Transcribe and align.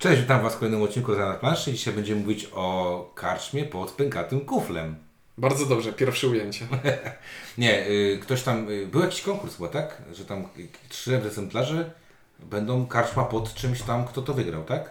Cześć, 0.00 0.20
witam 0.22 0.42
Was 0.42 0.54
w 0.54 0.58
kolejnym 0.58 0.82
odcinku 0.82 1.16
na 1.16 1.32
planszy. 1.34 1.72
Dzisiaj 1.72 1.94
będziemy 1.94 2.20
mówić 2.20 2.48
o 2.52 3.12
karczmie 3.14 3.64
pod 3.64 3.90
pękatym 3.90 4.40
kuflem. 4.40 4.96
Bardzo 5.38 5.66
dobrze, 5.66 5.92
pierwsze 5.92 6.28
ujęcie. 6.28 6.66
Nie, 7.58 7.88
y, 7.88 8.18
ktoś 8.22 8.42
tam, 8.42 8.70
y, 8.70 8.86
był 8.86 9.00
jakiś 9.00 9.22
konkurs 9.22 9.56
chyba, 9.56 9.68
tak? 9.68 10.02
Że 10.12 10.24
tam 10.24 10.40
y, 10.40 10.68
trzy 10.88 11.16
egzemplarze 11.16 11.90
będą 12.38 12.86
karczma 12.86 13.24
pod 13.24 13.54
czymś 13.54 13.82
tam, 13.82 14.04
kto 14.04 14.22
to 14.22 14.34
wygrał, 14.34 14.64
tak? 14.64 14.90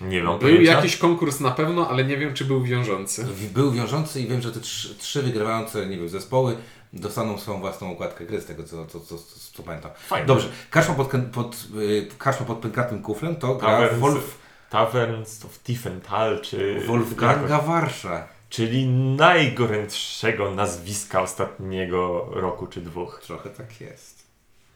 Nie 0.00 0.22
mam 0.22 0.38
Był 0.38 0.48
pojęcia. 0.48 0.72
jakiś 0.72 0.96
konkurs 0.96 1.40
na 1.40 1.50
pewno, 1.50 1.88
ale 1.88 2.04
nie 2.04 2.16
wiem, 2.16 2.34
czy 2.34 2.44
był 2.44 2.62
wiążący. 2.62 3.26
Był 3.54 3.72
wiążący 3.72 4.20
i 4.20 4.26
wiem, 4.26 4.42
że 4.42 4.52
te 4.52 4.60
trzy, 4.60 4.94
trzy 4.94 5.22
wygrywające, 5.22 5.86
nie 5.86 5.96
wiem, 5.96 6.08
zespoły 6.08 6.56
dostaną 7.00 7.38
swoją 7.38 7.60
własną 7.60 7.92
okładkę 7.92 8.26
gry, 8.26 8.40
z 8.40 8.46
tego 8.46 8.64
co, 8.64 8.86
co, 8.86 9.00
co, 9.00 9.18
co, 9.52 9.62
pamiętam. 9.62 9.90
Fajnie. 10.06 10.26
Dobrze, 10.26 10.48
karczma 10.70 10.94
pod, 10.94 11.10
pod, 11.32 11.66
y, 11.80 12.08
karczma 12.18 12.46
pod 12.46 12.58
pękatym 12.58 13.02
kuflem 13.02 13.36
to 13.36 13.54
gra 13.54 13.68
Taverns, 13.68 14.00
Wolf, 14.00 14.38
Taverns 14.70 15.44
of 15.44 15.58
Tiefenthal, 15.58 16.40
czy... 16.40 16.80
Wolfganga 16.86 17.58
Warsza. 17.58 18.28
Czyli 18.50 18.86
najgorętszego 19.16 20.50
nazwiska 20.54 21.20
ostatniego 21.22 22.28
roku 22.30 22.66
czy 22.66 22.80
dwóch. 22.80 23.20
Trochę 23.26 23.50
tak 23.50 23.80
jest. 23.80 24.26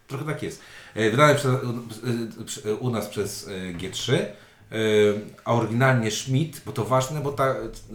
Trochę 0.09 0.25
tak 0.25 0.43
jest. 0.43 0.63
E, 0.95 1.11
Wydane 1.11 1.35
przez, 1.35 1.47
u- 1.47 2.85
u 2.87 2.91
nas 2.91 3.09
przez 3.09 3.49
e, 3.49 3.51
G3, 3.75 4.13
e, 4.15 4.25
a 5.45 5.55
oryginalnie 5.55 6.11
Schmidt, 6.11 6.63
bo 6.66 6.73
to 6.73 6.85
ważne, 6.85 7.21
bo 7.21 7.33
ta, 7.33 7.55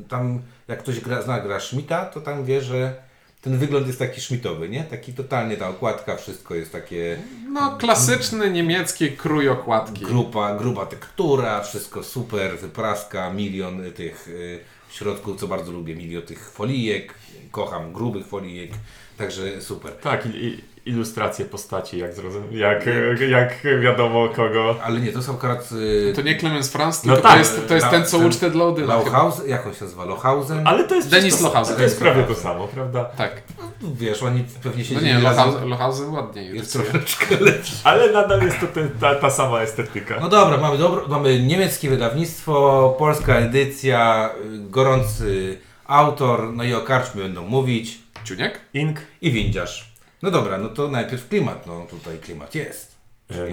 tam 0.09 0.41
jak 0.67 0.79
ktoś 0.79 0.99
gra, 0.99 1.21
zna 1.21 1.39
gra 1.39 1.59
Schmidta, 1.59 2.05
to 2.05 2.21
tam 2.21 2.45
wie, 2.45 2.61
że 2.61 3.03
ten 3.45 3.57
wygląd 3.57 3.87
jest 3.87 3.99
taki 3.99 4.21
Schmidtowy, 4.21 4.69
nie? 4.69 4.83
Taki 4.83 5.13
totalnie 5.13 5.57
ta 5.57 5.69
okładka, 5.69 6.15
wszystko 6.15 6.55
jest 6.55 6.71
takie 6.71 7.17
No, 7.49 7.77
klasyczny 7.77 8.51
niemiecki 8.51 9.11
krój 9.11 9.49
okładki. 9.49 10.05
grupa, 10.05 10.55
gruba 10.57 10.85
tektura, 10.85 11.63
wszystko 11.63 12.03
super, 12.03 12.57
wypraska, 12.59 13.33
milion 13.33 13.81
tych 13.95 14.27
y, 14.27 14.59
w 14.89 14.93
środku, 14.93 15.35
co 15.35 15.47
bardzo 15.47 15.71
lubię, 15.71 15.95
milion 15.95 16.21
tych 16.23 16.51
folijek, 16.51 17.13
kocham 17.51 17.93
grubych 17.93 18.25
folijek, 18.27 18.71
także 19.17 19.61
super. 19.61 19.93
Tak, 19.93 20.25
i, 20.25 20.29
i, 20.29 20.63
ilustracje 20.85 21.45
postaci, 21.45 21.97
jak, 21.97 22.13
zrozum... 22.13 22.43
jak, 22.51 22.85
jak 23.29 23.81
wiadomo 23.81 24.29
kogo. 24.29 24.75
Ale 24.83 24.99
nie, 24.99 25.11
to 25.11 25.21
są 25.21 25.33
akurat 25.35 25.69
y, 25.71 26.13
To 26.15 26.21
nie 26.21 26.39
Clemens 26.39 26.71
Franz, 26.71 27.03
No 27.03 27.13
tylko 27.13 27.27
tak, 27.27 27.33
to 27.33 27.39
jest, 27.39 27.67
to 27.67 27.73
jest 27.73 27.85
La- 27.85 27.91
ten, 27.91 28.05
co 28.05 28.17
ucztę 28.17 28.49
dla 28.49 28.65
Odyna. 28.65 28.87
chyba. 28.87 29.03
Lauhausen, 29.03 29.49
jak 29.49 29.67
on 29.67 29.73
się 29.73 29.83
nazywa? 29.83 30.05
Lohausen? 30.05 30.67
Ale 30.67 30.83
to 30.83 30.95
jest 30.95 31.09
Denis 31.09 31.41
Lohausen. 31.41 31.75
To 31.75 31.81
jest 31.83 31.99
prawie 31.99 32.23
to 32.23 32.35
samo, 32.35 32.67
prawda? 32.67 33.05
Tak. 33.05 33.41
Wiesz, 33.81 34.23
oni 34.23 34.43
pewnie 34.63 34.85
się 34.85 34.95
No 34.95 35.01
nie, 35.01 35.19
Lohausen, 35.19 35.69
Lohausen 35.69 36.09
ładniej 36.09 36.55
Jest 36.55 36.73
troszeczkę 36.73 37.35
lepszy. 37.45 37.75
Ale 37.83 38.11
nadal 38.11 38.41
jest 38.41 38.59
to 38.59 38.67
ten, 38.67 38.89
ta, 38.99 39.15
ta 39.15 39.29
sama 39.29 39.61
estetyka. 39.61 40.17
No 40.21 40.29
dobra, 40.29 40.57
mamy, 40.57 40.77
dobro, 40.77 41.07
mamy 41.07 41.39
niemieckie 41.39 41.89
wydawnictwo, 41.89 42.95
polska 42.99 43.35
edycja, 43.35 44.29
y, 44.45 44.69
gorący 44.69 45.57
autor, 45.85 46.53
no 46.53 46.63
i 46.63 46.73
o 46.73 46.81
karczmie 46.81 47.23
będą 47.23 47.47
mówić 47.47 47.99
Ciuniek? 48.23 48.59
Ink. 48.73 48.99
i 49.21 49.31
windziarz. 49.31 49.94
No 50.25 50.31
dobra, 50.31 50.57
no 50.57 50.69
to 50.69 50.87
najpierw 50.87 51.27
klimat, 51.29 51.65
no 51.67 51.85
tutaj 51.89 52.17
klimat 52.19 52.55
jest. 52.55 52.95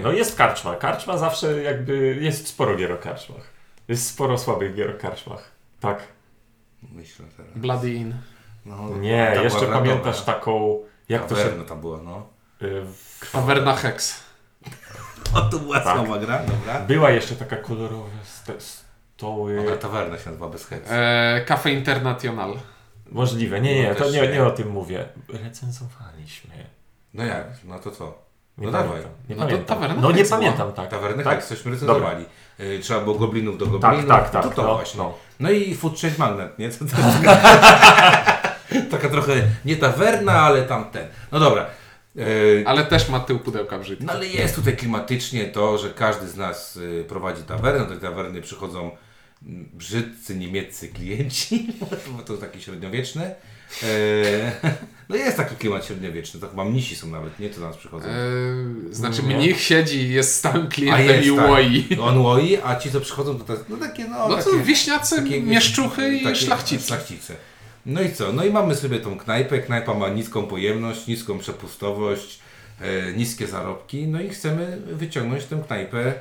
No 0.03 0.11
jest 0.11 0.35
karczma. 0.37 0.75
Karczma 0.75 1.17
zawsze 1.17 1.61
jakby... 1.63 2.17
Jest 2.21 2.47
sporo 2.47 2.75
gier 2.75 2.91
o 2.91 2.97
karczmach. 2.97 3.41
Jest 3.87 4.07
sporo 4.07 4.37
słabych 4.37 4.75
gier 4.75 4.95
o 4.95 4.99
karczmach. 4.99 5.51
Tak. 5.79 6.03
Myślę 6.91 7.25
teraz. 7.37 7.51
Bloody 7.55 7.89
In. 7.93 8.15
No, 8.65 8.89
Nie, 8.89 9.31
ta 9.35 9.41
jeszcze 9.41 9.65
pamiętasz 9.67 10.19
dobra. 10.19 10.33
taką... 10.33 10.79
Jak 11.09 11.27
to 11.27 11.35
się... 11.35 11.65
Tam 11.65 11.81
była, 11.81 11.97
no. 12.03 12.27
y, 12.61 12.81
w- 12.85 13.31
Taverna 13.31 13.75
Hex. 13.75 14.23
O, 15.35 15.41
to 15.41 15.59
była 15.59 15.79
Tak. 15.79 15.97
słaba 15.97 16.19
gra, 16.19 16.39
dobra. 16.43 16.79
Była 16.79 17.11
jeszcze 17.11 17.35
taka 17.35 17.55
kolorowa 17.57 18.09
ste, 18.23 18.53
stoły. 18.59 19.59
Ona 19.67 19.77
tawerna 19.77 20.17
się 20.17 20.25
nazywa 20.25 20.49
bez 20.49 20.65
heks. 20.65 20.89
E, 20.91 21.41
Cafe 21.47 21.71
International. 21.71 22.53
Możliwe. 23.13 23.61
Nie, 23.61 23.75
nie, 23.75 23.89
No 23.89 23.95
to 23.95 24.03
też 24.03 24.13
nie, 24.13 24.21
nie. 24.21 24.27
nie 24.33 24.43
o 24.43 24.51
tym 24.51 24.69
mówię. 24.69 25.05
Recenzowaliśmy. 25.43 26.53
No 27.13 27.23
jak, 27.25 27.47
no 27.65 27.79
to 27.79 27.91
co? 27.91 28.23
Nie 28.57 28.65
No 28.67 28.71
pamiętam. 28.71 28.97
dawaj. 28.97 29.11
Nie 29.29 29.35
No 29.35 29.41
to 29.41 29.47
pamiętam. 29.49 29.77
tawerna 29.77 30.01
No 30.01 30.11
nie 30.11 30.17
Hex 30.17 30.29
była. 30.29 30.39
pamiętam, 30.41 30.73
tak. 30.73 30.89
Tawernę 30.89 31.23
tak? 31.23 31.33
heks, 31.35 31.47
cośmy 31.49 31.71
recenzowali. 31.71 32.25
Y, 32.59 32.79
Trzeba 32.81 33.01
było 33.01 33.15
goblinów 33.15 33.57
do 33.57 33.65
Tak, 33.65 33.71
goblinów. 33.81 34.07
tak, 34.09 34.29
tak. 34.29 34.43
To 34.43 34.49
to 34.49 34.63
no, 34.63 34.75
właśnie. 34.75 34.97
no. 34.97 35.13
No 35.39 35.51
i 35.51 35.75
Food 35.75 35.99
Chain 35.99 36.13
Magnet, 36.17 36.59
nie? 36.59 36.69
To, 36.79 36.85
to 36.85 36.91
taka, 38.91 39.09
trochę 39.09 39.33
nie 39.65 39.75
tawerna, 39.75 40.31
ale 40.41 40.63
tamten. 40.63 41.07
No 41.31 41.39
dobra. 41.39 41.65
Yy, 42.15 42.63
Ale 42.67 42.85
też 42.85 43.09
ma 43.09 43.19
tył 43.19 43.39
pudełka 43.39 43.77
w 43.79 43.83
życiu. 43.83 44.03
no 44.05 44.13
ale 44.13 44.27
jest 44.27 44.55
tutaj 44.55 44.77
klimatycznie 44.77 45.45
to, 45.45 45.77
że 45.77 45.89
każdy 45.89 46.27
z 46.27 46.35
nas 46.37 46.75
y, 46.75 47.05
prowadzi 47.09 47.43
tawernę. 47.43 47.79
Do 47.79 47.85
tej 47.85 47.99
tawerny 47.99 48.41
przychodzą 48.41 48.91
brzydcy 49.73 50.35
niemieccy 50.35 50.87
klienci, 50.87 51.67
bo 52.17 52.23
to 52.23 52.37
takie 52.37 52.59
średniowieczne. 52.59 53.35
E, 53.83 54.51
no 55.09 55.15
jest 55.15 55.37
taki 55.37 55.55
klimat 55.55 55.85
średniowieczny, 55.85 56.39
to 56.39 56.49
chyba 56.49 56.65
mnisi 56.65 56.95
są 56.95 57.07
nawet, 57.07 57.39
nie? 57.39 57.49
To 57.49 57.59
do 57.59 57.67
nas 57.67 57.77
przychodzą. 57.77 58.07
E, 58.07 58.13
znaczy 58.91 59.23
Nie. 59.23 59.35
mnich 59.35 59.61
siedzi 59.61 59.97
i 59.97 60.13
jest 60.13 60.35
stałym 60.35 60.67
klientem 60.67 61.07
jest, 61.07 61.27
i 61.27 61.35
tak. 61.35 61.49
łoi. 61.49 61.87
On 62.01 62.17
łoi, 62.17 62.57
a 62.63 62.75
ci 62.75 62.91
co 62.91 63.01
przychodzą 63.01 63.39
to, 63.39 63.53
jest, 63.53 63.69
no 63.69 63.77
takie 63.77 64.05
no, 64.05 64.27
No 64.29 64.37
to 64.37 64.43
takie, 64.51 64.63
wiśniacy, 64.63 65.15
takie- 65.15 65.41
mieszczuchy 65.41 66.17
i 66.17 66.23
takie 66.23 66.35
szlachcice. 66.35 66.87
szlachcice. 66.87 67.35
No 67.85 68.01
i 68.01 68.11
co? 68.11 68.33
No 68.33 68.45
i 68.45 68.51
mamy 68.51 68.75
sobie 68.75 68.99
tą 68.99 69.17
knajpę. 69.17 69.59
Knajpa 69.59 69.93
ma 69.93 70.09
niską 70.09 70.43
pojemność, 70.43 71.07
niską 71.07 71.39
przepustowość, 71.39 72.39
e, 72.81 73.13
niskie 73.13 73.47
zarobki. 73.47 74.07
No 74.07 74.21
i 74.21 74.29
chcemy 74.29 74.81
wyciągnąć 74.91 75.45
tę 75.45 75.63
knajpę 75.67 76.13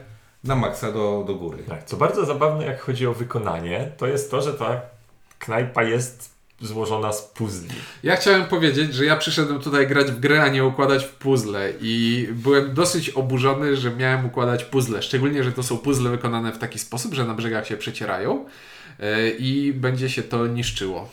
na 0.44 0.56
maksa 0.56 0.92
do, 0.92 1.24
do 1.26 1.34
góry. 1.34 1.58
Tak, 1.68 1.84
co 1.84 1.96
bardzo 1.96 2.24
zabawne, 2.26 2.66
jak 2.66 2.80
chodzi 2.80 3.06
o 3.06 3.14
wykonanie, 3.14 3.92
to 3.96 4.06
jest 4.06 4.30
to, 4.30 4.42
że 4.42 4.54
ta 4.54 4.80
knajpa 5.38 5.82
jest 5.82 6.32
złożona 6.60 7.12
z 7.12 7.22
puzli. 7.22 7.68
Ja 8.02 8.16
chciałem 8.16 8.44
powiedzieć, 8.44 8.94
że 8.94 9.04
ja 9.04 9.16
przyszedłem 9.16 9.60
tutaj 9.60 9.86
grać 9.86 10.06
w 10.06 10.20
grę, 10.20 10.42
a 10.42 10.48
nie 10.48 10.64
układać 10.64 11.04
w 11.04 11.10
puzzle 11.10 11.72
i 11.80 12.28
byłem 12.32 12.74
dosyć 12.74 13.10
oburzony, 13.10 13.76
że 13.76 13.90
miałem 13.90 14.26
układać 14.26 14.64
puzzle. 14.64 15.02
Szczególnie, 15.02 15.44
że 15.44 15.52
to 15.52 15.62
są 15.62 15.78
puzzle 15.78 16.10
wykonane 16.10 16.52
w 16.52 16.58
taki 16.58 16.78
sposób, 16.78 17.14
że 17.14 17.24
na 17.24 17.34
brzegach 17.34 17.66
się 17.66 17.76
przecierają 17.76 18.44
e, 19.00 19.30
i 19.30 19.72
będzie 19.72 20.10
się 20.10 20.22
to 20.22 20.46
niszczyło. 20.46 21.08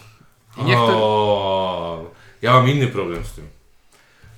I 0.57 0.63
niech 0.63 0.77
to... 0.77 0.97
O, 1.03 2.11
ja 2.41 2.53
mam 2.53 2.69
inny 2.69 2.87
problem 2.87 3.25
z 3.25 3.31
tym. 3.31 3.58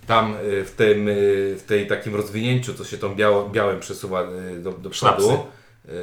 Tam 0.07 0.35
y, 0.35 0.65
w 0.65 0.71
tym, 0.71 1.07
y, 1.07 1.55
w 1.57 1.63
tej 1.63 1.87
takim 1.87 2.15
rozwinięciu, 2.15 2.73
co 2.73 2.85
się 2.85 2.97
tą 2.97 3.15
biało, 3.15 3.49
białym 3.49 3.79
przesuwa 3.79 4.23
y, 4.23 4.59
do, 4.59 4.71
do 4.71 4.89
przodu. 4.89 5.23
Sznapsy. 5.23 5.61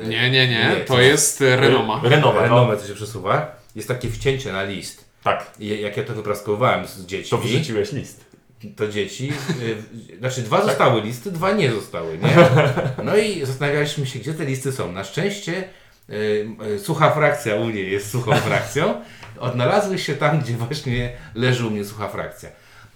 Nie, 0.08 0.30
nie, 0.30 0.48
nie, 0.48 0.76
to 0.86 1.00
jest 1.00 1.40
Renoma. 1.40 2.00
Renoma, 2.04 2.34
no. 2.34 2.42
Renomę, 2.42 2.76
co 2.76 2.86
się 2.86 2.94
przesuwa. 2.94 3.56
Jest 3.76 3.88
takie 3.88 4.08
wcięcie 4.10 4.52
na 4.52 4.64
list. 4.64 5.08
Tak, 5.24 5.52
jak 5.58 5.96
ja 5.96 6.04
to 6.04 6.14
wypraskowałem 6.14 6.86
z 6.86 7.06
dziećmi, 7.06 7.30
to 7.30 7.38
wyrzuciłeś 7.38 7.92
list. 7.92 8.24
to 8.76 8.88
dzieci, 8.88 9.32
y, 10.12 10.18
znaczy 10.18 10.42
dwa 10.42 10.62
zostały 10.62 11.00
listy, 11.00 11.30
dwa 11.30 11.52
nie 11.52 11.72
zostały, 11.72 12.18
nie? 12.18 12.36
No 13.04 13.16
i 13.16 13.46
zastanawialiśmy 13.46 14.06
się, 14.06 14.18
gdzie 14.18 14.34
te 14.34 14.44
listy 14.44 14.72
są. 14.72 14.92
Na 14.92 15.04
szczęście 15.04 15.64
y, 16.10 16.48
y, 16.74 16.78
sucha 16.78 17.10
frakcja 17.10 17.56
u 17.56 17.64
mnie 17.64 17.80
jest 17.80 18.10
suchą 18.10 18.36
frakcją. 18.36 19.02
Odnalazły 19.38 19.98
się 19.98 20.14
tam, 20.14 20.40
gdzie 20.40 20.52
właśnie 20.52 21.12
leży 21.34 21.66
u 21.66 21.70
mnie 21.70 21.84
sucha 21.84 22.08
frakcja. 22.08 22.48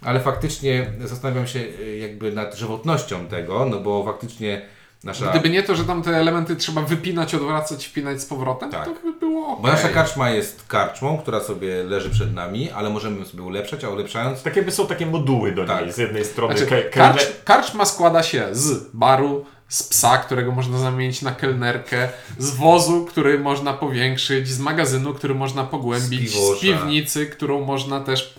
Ale 0.04 0.20
faktycznie 0.20 0.86
zastanawiam 1.04 1.46
się 1.46 1.58
y, 1.58 1.98
jakby 1.98 2.32
nad 2.32 2.54
żywotnością 2.54 3.26
tego, 3.26 3.66
no 3.66 3.80
bo 3.80 4.04
faktycznie 4.04 4.62
nasza... 5.04 5.30
Gdyby 5.30 5.50
nie 5.50 5.62
to, 5.62 5.76
że 5.76 5.84
tam 5.84 6.02
te 6.02 6.10
elementy 6.16 6.56
trzeba 6.56 6.80
wypinać, 6.82 7.34
odwracać, 7.34 7.86
wpinać 7.86 8.20
z 8.20 8.26
powrotem, 8.26 8.70
Tak. 8.70 8.84
to 8.84 8.94
by 9.04 9.12
było 9.20 9.56
Bo 9.56 9.68
nasza 9.68 9.88
karczma 9.88 10.30
jest 10.30 10.66
karczmą, 10.68 11.18
która 11.18 11.40
sobie 11.40 11.82
leży 11.84 12.10
przed 12.10 12.34
nami, 12.34 12.70
ale 12.70 12.90
możemy 12.90 13.18
ją 13.18 13.24
sobie 13.24 13.42
ulepszać, 13.42 13.84
a 13.84 13.88
ulepszając 13.88 14.42
Tak 14.42 14.56
jakby 14.56 14.72
są 14.72 14.86
takie 14.86 15.06
moduły 15.06 15.52
do 15.52 15.64
Tak. 15.64 15.82
niej. 15.82 15.92
Z 15.92 15.98
jednej 15.98 16.24
strony 16.24 16.58
Znaczy, 16.58 16.90
karcz, 16.92 17.26
karczma 17.44 17.84
składa 17.84 18.22
się 18.22 18.48
z 18.52 18.90
baru, 18.94 19.44
z 19.72 19.82
psa, 19.82 20.18
którego 20.18 20.52
można 20.52 20.78
zamienić 20.78 21.22
na 21.22 21.32
kelnerkę, 21.34 22.08
z 22.38 22.50
wozu, 22.50 23.04
który 23.04 23.38
można 23.38 23.72
powiększyć, 23.72 24.48
z 24.48 24.58
magazynu, 24.58 25.14
który 25.14 25.34
można 25.34 25.64
pogłębić, 25.64 26.30
Z 26.30 26.58
z, 26.58 26.60
piwnicy, 26.60 27.26
którą 27.26 27.64
można 27.64 28.00
też 28.00 28.34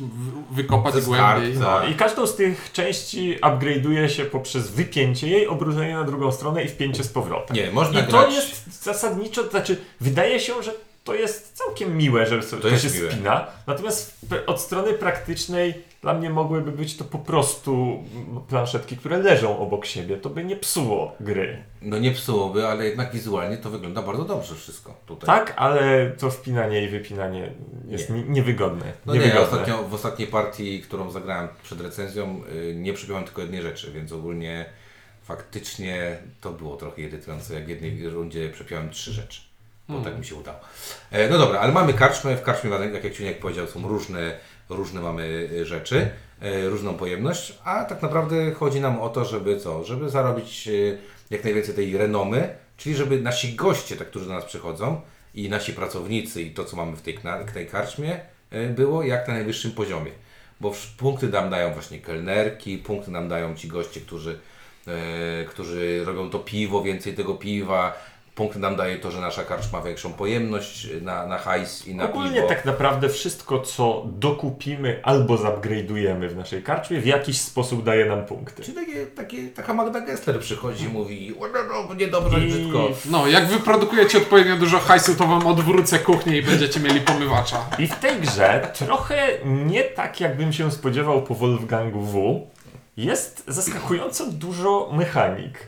wykopać 0.52 0.94
Ze 0.94 1.02
głębiej. 1.02 1.56
skarbca. 1.56 1.84
No, 1.86 1.92
I 1.92 1.96
każdą 1.96 2.28
z 2.28 2.36
tych 2.36 2.72
części 2.74 3.38
upgrade'uje 3.42 4.08
się 4.08 4.26
poprzez 4.26 4.72
wypięcie 4.72 5.28
jej, 5.28 5.48
obrócenie 5.48 5.94
na 5.94 6.04
drugą 6.04 6.32
stronę 6.32 6.64
i 6.64 6.68
wpięcie 6.68 7.04
z 7.04 7.08
powrotem. 7.08 7.56
Nie, 7.58 7.72
można 7.72 8.00
I 8.00 8.04
to 8.04 8.12
grać... 8.12 8.34
jest 8.34 8.84
zasadniczo, 8.84 9.44
to 9.44 9.50
znaczy 9.52 9.78
wydaje 10.02 10.40
się, 10.40 10.64
że 10.64 10.72
to 11.04 11.16
jest 11.16 11.52
całkiem 11.58 11.98
miłe, 11.98 12.26
że 12.28 12.42
to, 12.42 12.58
to 12.58 12.78
się 12.78 12.90
miłe. 12.90 13.12
spina. 13.12 13.48
Natomiast 13.68 14.16
od 14.48 14.62
strony 14.62 14.94
praktycznej 14.94 15.93
dla 16.04 16.14
mnie 16.14 16.30
mogłyby 16.30 16.72
być 16.72 16.98
to 16.98 17.04
po 17.04 17.20
prostu 17.20 18.04
planszetki, 18.50 18.98
które 18.98 19.18
leżą 19.18 19.60
obok 19.60 19.86
siebie. 19.86 20.18
To 20.18 20.30
by 20.30 20.44
nie 20.44 20.56
psuło 20.56 21.16
gry. 21.20 21.64
No 21.82 22.00
nie 22.00 22.12
psułoby, 22.12 22.68
ale 22.68 22.86
jednak 22.86 23.12
wizualnie 23.12 23.58
to 23.58 23.70
wygląda 23.70 24.02
bardzo 24.02 24.26
dobrze 24.26 24.56
wszystko 24.56 24.96
tutaj. 25.06 25.28
Tak, 25.28 25.54
ale 25.58 26.12
to 26.12 26.30
wpinanie 26.32 26.84
i 26.84 26.88
wypinanie 26.88 27.52
jest 27.88 28.10
Nie. 28.10 28.16
nie. 28.16 28.24
niewygodne. 28.24 28.86
No 29.06 29.14
nie, 29.14 29.20
ja 29.20 29.26
niewygodne. 29.26 29.52
ostatnio, 29.52 29.84
w 29.84 29.94
ostatniej 29.94 30.28
partii, 30.28 30.82
którą 30.82 31.12
zagrałem 31.12 31.48
przed 31.64 31.82
recenzją, 31.82 32.42
y, 32.56 32.76
nie 32.76 32.94
przypiąłem 32.94 33.24
tylko 33.24 33.42
jednej 33.42 33.62
rzeczy, 33.62 33.92
więc 33.92 34.12
ogólnie 34.12 34.66
faktycznie 35.22 36.18
to 36.42 36.52
było 36.52 36.76
trochę 36.78 37.02
irytujące, 37.02 37.54
jak 37.54 37.66
w 37.66 37.70
jednej 37.70 38.10
rundzie 38.10 38.50
przepiałem 38.50 38.90
trzy 38.90 39.12
rzeczy. 39.12 39.42
Bo 39.90 40.02
tak 40.02 40.18
mi 40.20 40.26
się 40.26 40.36
udało. 40.36 40.60
E, 41.12 41.30
no 41.30 41.38
dobra, 41.38 41.60
ale 41.60 41.72
mamy 41.72 41.94
karczmę. 41.94 42.38
W 42.38 42.42
karczmie, 42.42 42.70
jak 42.94 43.04
jak 43.04 43.14
Ciuniek 43.14 43.40
powiedział, 43.40 43.68
są 43.68 43.88
różne, 43.88 44.38
różne 44.70 45.02
mamy 45.02 45.50
e, 45.62 45.66
rzeczy, 45.66 46.10
e, 46.42 46.70
różną 46.70 46.94
pojemność, 46.94 47.54
a 47.64 47.86
tak 47.86 48.02
naprawdę 48.02 48.52
chodzi 48.52 48.82
nam 48.82 49.02
o 49.02 49.10
to, 49.10 49.26
żeby 49.26 49.58
co? 49.60 49.84
Żeby 49.84 50.10
zarobić 50.10 50.68
e, 50.68 50.72
jak 51.30 51.44
najwięcej 51.44 51.76
tej 51.76 51.98
renomy, 51.98 52.56
czyli 52.78 52.96
żeby 52.96 53.22
nasi 53.22 53.56
goście, 53.56 53.96
tak, 53.96 54.08
którzy 54.08 54.26
do 54.26 54.34
nas 54.34 54.46
przychodzą 54.46 55.02
i 55.36 55.50
nasi 55.50 55.74
pracownicy 55.74 56.42
i 56.42 56.52
to, 56.52 56.66
co 56.66 56.78
mamy 56.78 56.96
w 56.98 57.02
tej, 57.02 57.20
kna- 57.20 57.52
tej 57.54 57.68
karczmie, 57.68 58.20
e, 58.52 58.68
było 58.68 59.04
jak 59.04 59.28
na 59.28 59.34
najwyższym 59.34 59.72
poziomie. 59.72 60.12
Bo 60.62 60.72
w- 60.74 60.88
punkty 60.98 61.28
nam 61.30 61.50
dają 61.50 61.74
właśnie 61.74 62.00
kelnerki, 62.00 62.78
punkty 62.78 63.12
nam 63.12 63.30
dają 63.30 63.56
ci 63.56 63.68
goście, 63.68 64.02
którzy, 64.02 64.40
e, 64.88 65.46
którzy 65.46 66.02
robią 66.06 66.30
to 66.30 66.40
piwo, 66.40 66.84
więcej 66.84 67.14
tego 67.14 67.34
piwa. 67.34 68.13
Punkty 68.36 68.60
nam 68.60 68.76
daje 68.76 69.00
to, 69.00 69.12
że 69.12 69.22
nasza 69.22 69.44
karczma 69.44 69.80
ma 69.80 69.86
większą 69.86 70.14
pojemność 70.14 70.88
na, 71.02 71.28
na 71.28 71.38
hajs 71.38 71.88
i 71.88 71.96
na 71.96 72.04
Ogólnie 72.10 72.36
piwo. 72.36 72.48
tak 72.48 72.66
naprawdę 72.66 73.10
wszystko, 73.10 73.60
co 73.60 74.04
dokupimy 74.06 75.00
albo 75.04 75.36
zupgrade'ujemy 75.36 76.28
w 76.30 76.36
naszej 76.36 76.64
karczmie, 76.64 77.00
w 77.00 77.06
jakiś 77.06 77.42
sposób 77.42 77.84
daje 77.84 78.06
nam 78.06 78.26
punkty. 78.26 78.64
Czyli 78.64 78.78
takie, 78.78 79.06
takie, 79.06 79.48
taka 79.48 79.74
Magda 79.74 80.02
Gessler 80.02 80.40
przychodzi 80.40 80.86
i 80.86 80.88
mówi, 80.88 81.36
o, 81.40 81.48
no, 81.48 81.86
no, 81.90 81.94
niedobrze, 81.96 82.40
I- 82.40 82.48
brzydko. 82.48 82.90
No, 83.12 83.28
jak 83.28 83.48
wyprodukujecie 83.48 84.18
odpowiednio 84.18 84.56
dużo 84.58 84.80
hajsu, 84.80 85.16
to 85.16 85.28
wam 85.28 85.48
odwrócę 85.48 86.00
kuchnię 86.00 86.38
i 86.38 86.44
będziecie 86.44 86.80
mieli 86.80 87.02
pomywacza. 87.02 87.66
I 87.80 87.88
w 87.88 87.96
tej 87.96 88.22
grze, 88.22 88.72
trochę 88.74 89.28
nie 89.46 89.84
tak 89.84 90.20
jakbym 90.22 90.54
się 90.54 90.72
spodziewał 90.72 91.22
po 91.24 91.36
Wolfgangu 91.36 92.02
W, 92.02 92.42
jest 92.98 93.44
zaskakująco 93.48 94.26
dużo 94.32 94.90
mechanik. 94.94 95.60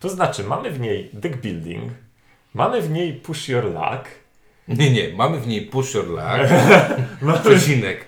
To 0.00 0.08
znaczy, 0.08 0.44
mamy 0.44 0.70
w 0.70 0.80
niej 0.80 1.10
deck 1.12 1.36
building, 1.36 1.92
mamy 2.56 2.82
w 2.82 2.90
niej 2.90 3.12
push 3.12 3.48
your 3.48 3.64
luck, 3.64 4.04
Nie, 4.68 4.90
nie, 4.90 5.12
mamy 5.14 5.40
w 5.40 5.46
niej 5.46 5.62
push 5.62 5.94
your 5.94 6.06
luck, 6.08 6.50
przecinek, 7.44 8.04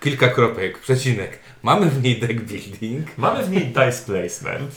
kilka 0.00 0.28
kropek, 0.28 0.78
przecinek. 0.78 1.38
Mamy 1.62 1.86
w 1.86 2.02
niej 2.02 2.20
deck 2.20 2.40
building, 2.40 3.18
mamy 3.18 3.44
w 3.44 3.50
niej 3.50 3.66
dice 3.66 4.02
placement, 4.06 4.74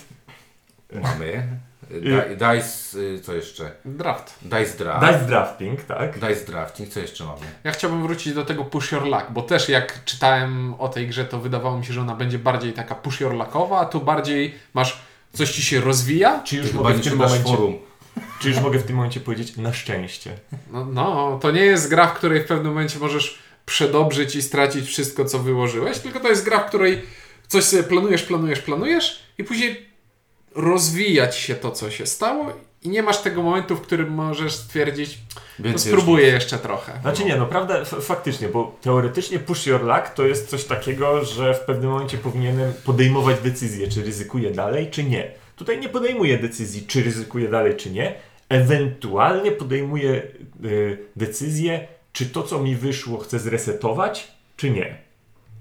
mamy 0.94 1.48
di- 1.90 2.36
dice, 2.36 3.00
y, 3.00 3.20
co 3.20 3.34
jeszcze? 3.34 3.72
Draft. 3.86 4.38
Dice 4.42 4.78
draft. 4.78 5.06
dice 5.08 5.26
drafting, 5.26 5.84
tak? 5.84 6.20
Dice 6.20 6.46
drafting, 6.46 6.90
co 6.90 7.00
jeszcze 7.00 7.24
mamy? 7.24 7.42
Ja 7.64 7.72
chciałbym 7.72 8.04
wrócić 8.04 8.34
do 8.34 8.46
tego 8.46 8.66
push 8.66 8.92
your 8.92 9.04
luck, 9.04 9.26
bo 9.30 9.42
też 9.42 9.70
jak 9.70 10.06
czytałem 10.06 10.74
o 10.80 10.90
tej 10.90 11.08
grze, 11.08 11.26
to 11.26 11.40
wydawało 11.40 11.78
mi 11.78 11.86
się, 11.86 11.94
że 11.94 12.02
ona 12.02 12.16
będzie 12.16 12.40
bardziej 12.40 12.74
taka 12.74 12.96
push 12.96 13.20
your 13.20 13.34
luckowa, 13.34 13.80
a 13.80 13.86
tu 13.86 14.00
bardziej 14.02 14.56
masz 14.74 15.02
coś 15.34 15.52
ci 15.52 15.64
się 15.64 15.82
rozwija. 15.82 16.42
Czy 16.44 16.56
już, 16.56 16.68
Ty 16.68 16.74
chyba 16.74 16.92
nie 16.92 17.00
czytasz 17.00 17.18
momencie, 17.18 17.44
forum. 17.44 17.91
Czy 18.40 18.50
już 18.50 18.60
mogę 18.60 18.80
w 18.80 18.84
tym 18.84 18.96
momencie 18.96 19.20
powiedzieć 19.20 19.58
na 19.58 19.74
szczęście? 19.74 20.32
No, 20.72 20.86
no, 20.86 21.40
to 21.42 21.52
nie 21.52 21.66
jest 21.66 21.90
gra, 21.90 22.08
w 22.08 22.14
której 22.14 22.42
w 22.42 22.46
pewnym 22.46 22.68
momencie 22.68 23.00
możesz 23.00 23.40
przedobrzyć 23.66 24.36
i 24.36 24.42
stracić 24.42 24.88
wszystko, 24.88 25.26
co 25.26 25.40
wyłożyłeś, 25.40 26.00
tylko 26.00 26.20
to 26.20 26.30
jest 26.30 26.46
gra, 26.46 26.60
w 26.60 26.68
której 26.68 27.02
coś 27.48 27.64
sobie 27.64 27.84
planujesz, 27.84 28.24
planujesz, 28.24 28.60
planujesz 28.60 29.24
i 29.38 29.44
później 29.44 29.86
rozwijać 30.56 31.38
się 31.38 31.56
to, 31.56 31.72
co 31.72 31.92
się 31.92 32.06
stało 32.06 32.54
i 32.84 32.90
nie 32.90 33.04
masz 33.04 33.18
tego 33.18 33.44
momentu, 33.44 33.76
w 33.76 33.82
którym 33.82 34.10
możesz 34.10 34.56
stwierdzić, 34.56 35.20
no 35.60 35.80
spróbuję 35.80 36.28
jeszcze 36.28 36.58
trochę. 36.58 37.00
Znaczy 37.02 37.26
nie, 37.26 37.36
no 37.36 37.46
prawda, 37.46 37.86
faktycznie, 37.86 38.48
bo 38.48 38.76
teoretycznie 38.82 39.40
push 39.40 39.66
your 39.66 39.82
luck 39.82 40.10
to 40.10 40.26
jest 40.26 40.50
coś 40.50 40.64
takiego, 40.64 41.26
że 41.26 41.54
w 41.54 41.60
pewnym 41.60 41.92
momencie 41.92 42.18
powinienem 42.18 42.74
podejmować 42.86 43.40
decyzję, 43.40 43.88
czy 43.88 44.04
ryzykuję 44.04 44.52
dalej, 44.52 44.92
czy 44.92 45.04
nie. 45.04 45.32
Tutaj 45.62 45.80
nie 45.80 45.90
podejmuję 45.90 46.38
decyzji, 46.38 46.88
czy 46.88 47.04
ryzykuję 47.04 47.48
dalej, 47.50 47.76
czy 47.76 47.92
nie. 47.92 48.14
Ewentualnie 48.50 49.52
podejmuję 49.52 50.22
y, 50.66 50.98
decyzję, 51.16 51.88
czy 52.14 52.26
to, 52.26 52.44
co 52.44 52.60
mi 52.60 52.76
wyszło, 52.76 53.18
chcę 53.18 53.40
zresetować, 53.40 54.32
czy 54.58 54.70
nie. 54.70 54.98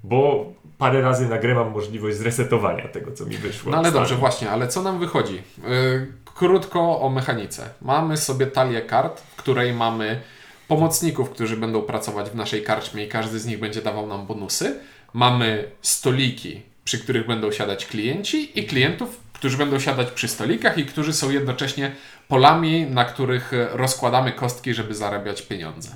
Bo 0.04 0.52
parę 0.78 1.00
razy 1.00 1.28
na 1.28 1.38
grę 1.38 1.54
mam 1.54 1.70
możliwość 1.70 2.16
zresetowania 2.16 2.88
tego, 2.88 3.12
co 3.12 3.26
mi 3.26 3.36
wyszło. 3.36 3.72
No 3.72 3.78
ale 3.78 3.92
dobrze, 3.92 4.16
właśnie, 4.16 4.50
ale 4.50 4.68
co 4.68 4.82
nam 4.82 4.98
wychodzi? 4.98 5.34
Yy, 5.34 6.12
krótko 6.24 7.00
o 7.00 7.08
mechanice. 7.08 7.70
Mamy 7.82 8.16
sobie 8.16 8.46
talię 8.46 8.82
kart, 8.82 9.20
w 9.20 9.36
której 9.36 9.72
mamy 9.72 10.20
pomocników, 10.68 11.30
którzy 11.30 11.56
będą 11.56 11.82
pracować 11.82 12.30
w 12.30 12.34
naszej 12.34 12.62
karczmie 12.62 13.04
i 13.04 13.08
każdy 13.08 13.38
z 13.38 13.46
nich 13.46 13.60
będzie 13.60 13.82
dawał 13.82 14.06
nam 14.06 14.26
bonusy. 14.26 14.80
Mamy 15.12 15.70
stoliki, 15.82 16.62
przy 16.84 16.98
których 16.98 17.26
będą 17.26 17.52
siadać 17.52 17.86
klienci 17.86 18.58
i 18.60 18.66
klientów, 18.66 19.29
którzy 19.40 19.56
będą 19.56 19.78
siadać 19.78 20.10
przy 20.10 20.28
stolikach 20.28 20.78
i 20.78 20.86
którzy 20.86 21.12
są 21.12 21.30
jednocześnie 21.30 21.92
polami, 22.28 22.86
na 22.86 23.04
których 23.04 23.52
rozkładamy 23.72 24.32
kostki, 24.32 24.74
żeby 24.74 24.94
zarabiać 24.94 25.42
pieniądze. 25.42 25.90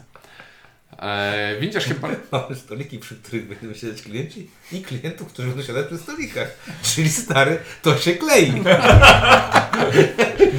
Eee, 0.99 1.61
widzisz 1.61 1.85
chyba... 1.85 2.09
Mamy 2.33 2.57
stoliki, 2.57 2.99
przy 2.99 3.17
których 3.17 3.49
będą 3.49 3.75
siadać 3.75 4.03
klienci 4.03 4.51
i 4.73 4.83
klientów, 4.83 5.29
którzy 5.29 5.49
będą 5.49 5.63
siadać 5.63 5.87
przy 5.87 5.99
stolikach. 5.99 6.49
Czyli 6.83 7.09
stary, 7.09 7.59
to 7.83 7.99
się 7.99 8.15
klei. 8.15 8.53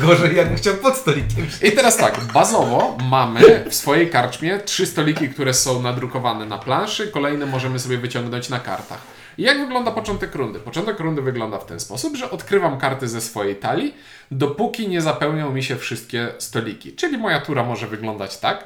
Gorzej 0.02 0.36
jakbym 0.36 0.58
chciał 0.58 0.76
pod 0.76 0.98
stolikiem 0.98 1.48
I 1.62 1.72
teraz 1.72 1.98
tak, 1.98 2.20
bazowo 2.34 2.98
mamy 3.10 3.66
w 3.70 3.76
swojej 3.76 4.10
karczmie 4.10 4.60
trzy 4.60 4.86
stoliki, 4.86 5.30
które 5.30 5.54
są 5.54 5.82
nadrukowane 5.82 6.46
na 6.46 6.58
planszy, 6.58 7.08
kolejne 7.08 7.46
możemy 7.46 7.80
sobie 7.80 7.98
wyciągnąć 7.98 8.50
na 8.50 8.60
kartach. 8.60 9.02
I 9.38 9.44
jak 9.44 9.60
wygląda 9.60 9.92
początek 9.92 10.36
rundy? 10.36 10.60
Początek 10.60 11.00
rundy 11.00 11.22
wygląda 11.22 11.58
w 11.58 11.66
ten 11.66 11.80
sposób, 11.80 12.16
że 12.16 12.32
odkrywam 12.32 12.78
karty 12.78 13.08
ze 13.08 13.22
swojej 13.22 13.56
talii, 13.56 13.94
dopóki 14.32 14.88
nie 14.88 15.02
zapełnią 15.02 15.52
mi 15.52 15.64
się 15.64 15.76
wszystkie 15.76 16.28
stoliki. 16.38 16.94
Czyli 16.94 17.18
moja 17.18 17.42
tura 17.42 17.64
może 17.64 17.88
wyglądać 17.88 18.38
tak, 18.38 18.64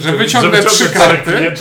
że 0.00 0.12
wyciągnę 0.12 0.62
trzy 0.62 0.90
karty. 0.90 1.54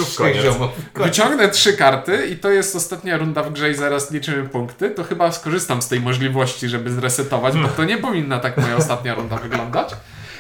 Wyciągnę 0.96 1.50
trzy 1.50 1.74
karty 1.74 2.28
i 2.28 2.38
to 2.38 2.50
jest 2.50 2.76
ostatnia 2.76 3.18
runda 3.18 3.44
w 3.44 3.54
grze 3.54 3.72
i 3.72 3.74
zaraz 3.74 4.12
liczymy 4.12 4.50
punkty, 4.50 4.90
to 4.90 5.04
chyba 5.04 5.32
skorzystam 5.32 5.82
z 5.82 5.88
tej 5.88 6.00
możliwości, 6.02 6.70
żeby 6.70 6.92
zresetować, 6.92 7.58
bo 7.58 7.68
to 7.68 7.84
nie 7.84 7.98
powinna 7.98 8.40
tak 8.40 8.58
moja 8.58 8.76
ostatnia 8.76 9.16
runda 9.16 9.36
wyglądać. 9.36 9.96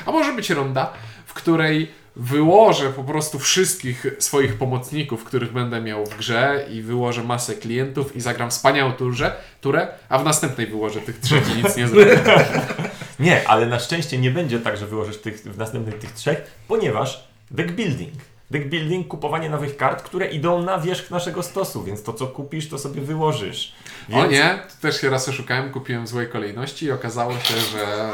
A 0.05 0.11
może 0.11 0.33
być 0.33 0.49
runda, 0.49 0.93
w 1.25 1.33
której 1.33 1.91
wyłożę 2.15 2.89
po 2.89 3.03
prostu 3.03 3.39
wszystkich 3.39 4.05
swoich 4.19 4.57
pomocników, 4.57 5.23
których 5.23 5.53
będę 5.53 5.81
miał 5.81 6.05
w 6.05 6.17
grze 6.17 6.65
i 6.71 6.81
wyłożę 6.81 7.23
masę 7.23 7.55
klientów 7.55 8.15
i 8.15 8.21
zagram 8.21 8.49
wspaniałą 8.49 8.93
turze, 8.93 9.35
turę, 9.61 9.87
a 10.09 10.19
w 10.19 10.25
następnej 10.25 10.67
wyłożę 10.67 11.01
tych 11.01 11.19
trzech 11.19 11.55
i 11.55 11.63
nic 11.63 11.77
nie 11.77 11.87
zrobię. 11.87 12.19
Nie, 13.19 13.47
ale 13.47 13.65
na 13.65 13.79
szczęście 13.79 14.17
nie 14.17 14.31
będzie 14.31 14.59
tak, 14.59 14.77
że 14.77 14.87
wyłożysz 14.87 15.17
tych, 15.17 15.37
w 15.37 15.57
następnych 15.57 15.99
tych 15.99 16.11
trzech, 16.11 16.51
ponieważ 16.67 17.27
deck 17.51 17.71
building. 17.71 18.13
Deck 18.51 18.65
building, 18.65 19.07
kupowanie 19.07 19.49
nowych 19.49 19.77
kart, 19.77 20.03
które 20.03 20.27
idą 20.27 20.63
na 20.63 20.79
wierzch 20.79 21.11
naszego 21.11 21.43
stosu, 21.43 21.83
więc 21.83 22.03
to 22.03 22.13
co 22.13 22.27
kupisz, 22.27 22.69
to 22.69 22.77
sobie 22.77 23.01
wyłożysz. 23.01 23.75
O 24.11 24.15
Więc 24.15 24.31
nie, 24.31 24.59
tu 24.69 24.81
też 24.81 25.01
się 25.01 25.09
raz 25.09 25.29
oszukałem, 25.29 25.71
kupiłem 25.71 26.05
w 26.05 26.07
złej 26.07 26.27
kolejności 26.27 26.85
i 26.85 26.91
okazało 26.91 27.33
się, 27.33 27.55
że, 27.57 28.11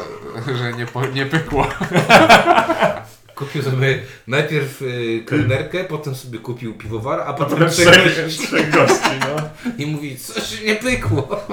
że 0.55 0.73
nie, 0.73 0.85
po, 0.85 1.05
nie 1.05 1.25
pykło. 1.25 1.67
Kupił 3.41 3.63
sobie 3.63 3.99
najpierw 4.27 4.81
y, 4.81 5.23
kelnerkę, 5.25 5.83
potem 5.83 6.15
sobie 6.15 6.39
kupił 6.39 6.73
piwowar, 6.77 7.19
a 7.19 7.33
potem 7.33 7.51
Potem 7.57 7.69
trzech 7.69 8.11
trzech, 8.13 8.27
trzech 8.27 8.69
gości, 8.71 9.09
no. 9.19 9.49
i 9.77 9.85
mówi, 9.85 10.17
coś 10.17 10.61
nie 10.63 10.75
pykło. 10.75 11.45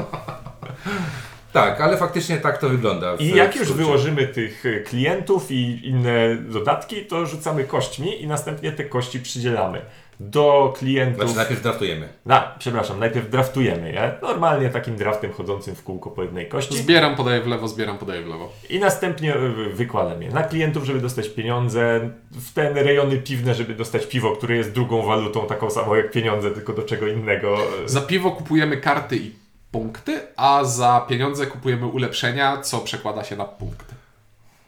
tak, 1.53 1.81
ale 1.81 1.97
faktycznie 1.97 2.37
tak 2.39 2.59
to 2.59 2.69
wygląda. 2.69 3.17
w- 3.17 3.21
I 3.21 3.29
jak 3.37 3.57
już 3.57 3.73
wyłożymy 3.73 4.27
tych 4.27 4.67
y, 4.67 4.85
klientów 4.89 5.51
i 5.51 5.81
inne 5.89 6.37
dodatki, 6.37 7.07
to 7.07 7.27
rzucamy 7.27 7.65
kośćmi 7.65 8.23
i 8.23 8.27
następnie 8.27 8.73
te 8.73 8.85
kości 8.85 9.21
przydzielamy 9.21 9.81
do 10.21 10.75
klientów. 10.79 11.23
Znaczy 11.23 11.37
najpierw 11.37 11.63
draftujemy. 11.63 12.09
Na, 12.27 12.55
przepraszam, 12.59 12.99
najpierw 12.99 13.31
draftujemy 13.31 13.93
je. 13.93 14.15
Normalnie 14.23 14.69
takim 14.69 14.97
draftem 14.97 15.33
chodzącym 15.33 15.75
w 15.75 15.83
kółko 15.83 16.11
po 16.11 16.23
jednej 16.23 16.49
kości. 16.49 16.79
Zbieram, 16.79 17.17
podaję 17.17 17.41
w 17.41 17.47
lewo, 17.47 17.69
zbieram, 17.69 17.99
podaję 17.99 18.23
w 18.23 18.27
lewo. 18.27 18.53
I 18.71 18.79
następnie 18.79 19.37
y, 19.37 19.73
wykładam 19.73 20.23
je 20.23 20.31
na 20.31 20.43
klientów, 20.43 20.85
żeby 20.85 21.01
dostać 21.01 21.29
pieniądze, 21.29 22.11
w 22.31 22.53
te 22.53 22.73
rejony 22.73 23.19
piwne, 23.19 23.55
żeby 23.55 23.75
dostać 23.75 24.07
piwo, 24.07 24.37
które 24.37 24.57
jest 24.57 24.73
drugą 24.73 25.03
walutą, 25.03 25.47
taką 25.47 25.71
samą 25.71 25.95
jak 25.95 26.11
pieniądze, 26.11 26.51
tylko 26.51 26.73
do 26.73 26.83
czego 26.83 27.07
innego. 27.07 27.59
Za 27.87 28.01
piwo 28.01 28.31
kupujemy 28.31 28.77
karty 28.77 29.17
i 29.17 29.33
punkty, 29.71 30.21
a 30.37 30.65
za 30.65 31.07
pieniądze 31.09 31.47
kupujemy 31.47 31.87
ulepszenia, 31.87 32.61
co 32.61 32.79
przekłada 32.79 33.25
się 33.25 33.37
na 33.37 33.45
punkty. 33.45 33.95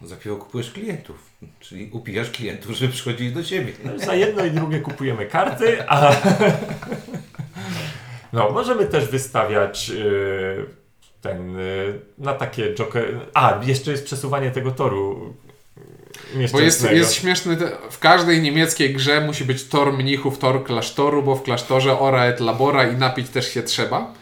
Za 0.02 0.16
piwo 0.16 0.36
kupujesz 0.36 0.72
klientów, 0.72 1.29
czyli 1.60 1.90
upijasz 1.92 2.30
klientów, 2.30 2.76
żeby 2.76 2.92
przychodzili 2.92 3.32
do 3.32 3.44
ciebie. 3.44 3.72
Za 3.96 4.14
jedno 4.14 4.44
i 4.44 4.50
drugie 4.50 4.80
kupujemy 4.80 5.26
karty, 5.26 5.88
a... 5.88 6.16
No, 8.32 8.50
możemy 8.50 8.86
też 8.86 9.08
wystawiać 9.08 9.90
y, 9.90 10.66
ten, 11.20 11.58
y, 11.58 12.00
na 12.18 12.34
takie 12.34 12.74
joker... 12.74 13.20
A, 13.34 13.60
jeszcze 13.62 13.90
jest 13.90 14.04
przesuwanie 14.04 14.50
tego 14.50 14.70
toru 14.70 15.34
Bo 16.52 16.60
jest, 16.60 16.90
jest 16.90 17.14
śmieszny, 17.14 17.56
w 17.90 17.98
każdej 17.98 18.42
niemieckiej 18.42 18.94
grze 18.94 19.20
musi 19.20 19.44
być 19.44 19.64
tor 19.64 19.92
mnichów, 19.92 20.38
tor 20.38 20.64
klasztoru, 20.64 21.22
bo 21.22 21.36
w 21.36 21.42
klasztorze 21.42 21.98
ora 21.98 22.24
et 22.24 22.40
labora 22.40 22.88
i 22.88 22.96
napić 22.96 23.28
też 23.28 23.54
się 23.54 23.62
trzeba. 23.62 24.14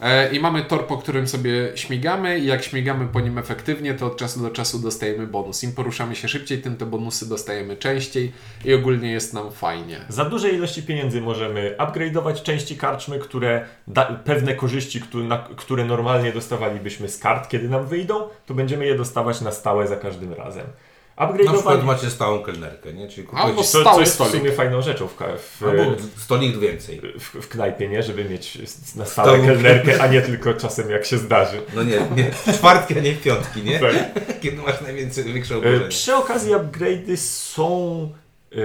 E, 0.00 0.32
I 0.32 0.40
mamy 0.40 0.64
tor, 0.64 0.86
po 0.86 0.98
którym 0.98 1.28
sobie 1.28 1.72
śmigamy 1.74 2.38
i 2.38 2.46
jak 2.46 2.62
śmigamy 2.62 3.08
po 3.08 3.20
nim 3.20 3.38
efektywnie, 3.38 3.94
to 3.94 4.06
od 4.06 4.16
czasu 4.16 4.42
do 4.42 4.50
czasu 4.50 4.78
dostajemy 4.78 5.26
bonus. 5.26 5.62
Im 5.62 5.72
poruszamy 5.72 6.16
się 6.16 6.28
szybciej, 6.28 6.62
tym 6.62 6.76
te 6.76 6.86
bonusy 6.86 7.28
dostajemy 7.28 7.76
częściej 7.76 8.32
i 8.64 8.74
ogólnie 8.74 9.12
jest 9.12 9.34
nam 9.34 9.52
fajnie. 9.52 10.00
Za 10.08 10.24
duże 10.24 10.50
ilości 10.50 10.82
pieniędzy 10.82 11.20
możemy 11.20 11.74
upgrade'ować 11.78 12.42
części 12.42 12.76
karczmy, 12.76 13.18
które 13.18 13.64
pewne 14.24 14.54
korzyści, 14.54 15.00
które, 15.00 15.24
na, 15.24 15.48
które 15.56 15.84
normalnie 15.84 16.32
dostawalibyśmy 16.32 17.08
z 17.08 17.18
kart, 17.18 17.48
kiedy 17.48 17.68
nam 17.68 17.86
wyjdą, 17.86 18.28
to 18.46 18.54
będziemy 18.54 18.86
je 18.86 18.94
dostawać 18.94 19.40
na 19.40 19.52
stałe 19.52 19.88
za 19.88 19.96
każdym 19.96 20.32
razem. 20.32 20.66
Na 21.20 21.52
przykład 21.52 21.84
macie 21.84 22.10
stałą 22.10 22.42
kelnerkę, 22.42 22.92
nie? 22.92 23.08
Czyli 23.08 23.26
Albo 23.32 23.48
kupujecie 23.48 23.68
stały 23.68 23.94
co 23.94 24.00
jest 24.00 24.12
w 24.12 24.14
stolik. 24.14 24.34
sumie 24.36 24.52
fajną 24.52 24.82
rzeczą 24.82 25.08
w, 25.08 25.16
ka- 25.16 25.36
w, 25.60 25.62
albo 25.62 25.82
stolik 26.16 26.58
więcej. 26.58 27.00
w, 27.18 27.22
w 27.42 27.48
knajpie, 27.48 27.88
nie? 27.88 28.02
Żeby 28.02 28.24
mieć 28.24 28.58
na 28.96 29.04
stałe 29.06 29.06
Stałą 29.06 29.46
kelnerkę, 29.46 30.02
a 30.02 30.06
nie 30.06 30.22
tylko 30.22 30.54
czasem 30.54 30.90
jak 30.90 31.04
się 31.04 31.18
zdarzy. 31.18 31.62
No 31.74 31.82
nie, 31.82 32.00
nie, 32.16 32.30
w 32.32 32.44
czwartki, 32.58 32.98
a 32.98 33.00
nie 33.02 33.12
w 33.12 33.22
piątki, 33.22 33.62
nie? 33.62 33.78
Tak. 33.80 33.94
Kiedy 34.42 34.56
masz 34.62 34.80
najwięcej, 34.80 35.24
większe 35.24 35.54
E, 35.54 35.58
oburzenie. 35.58 35.88
Przy 35.88 36.14
okazji 36.14 36.52
upgrade'y 36.54 37.16
są 37.16 38.00
e, 38.52 38.56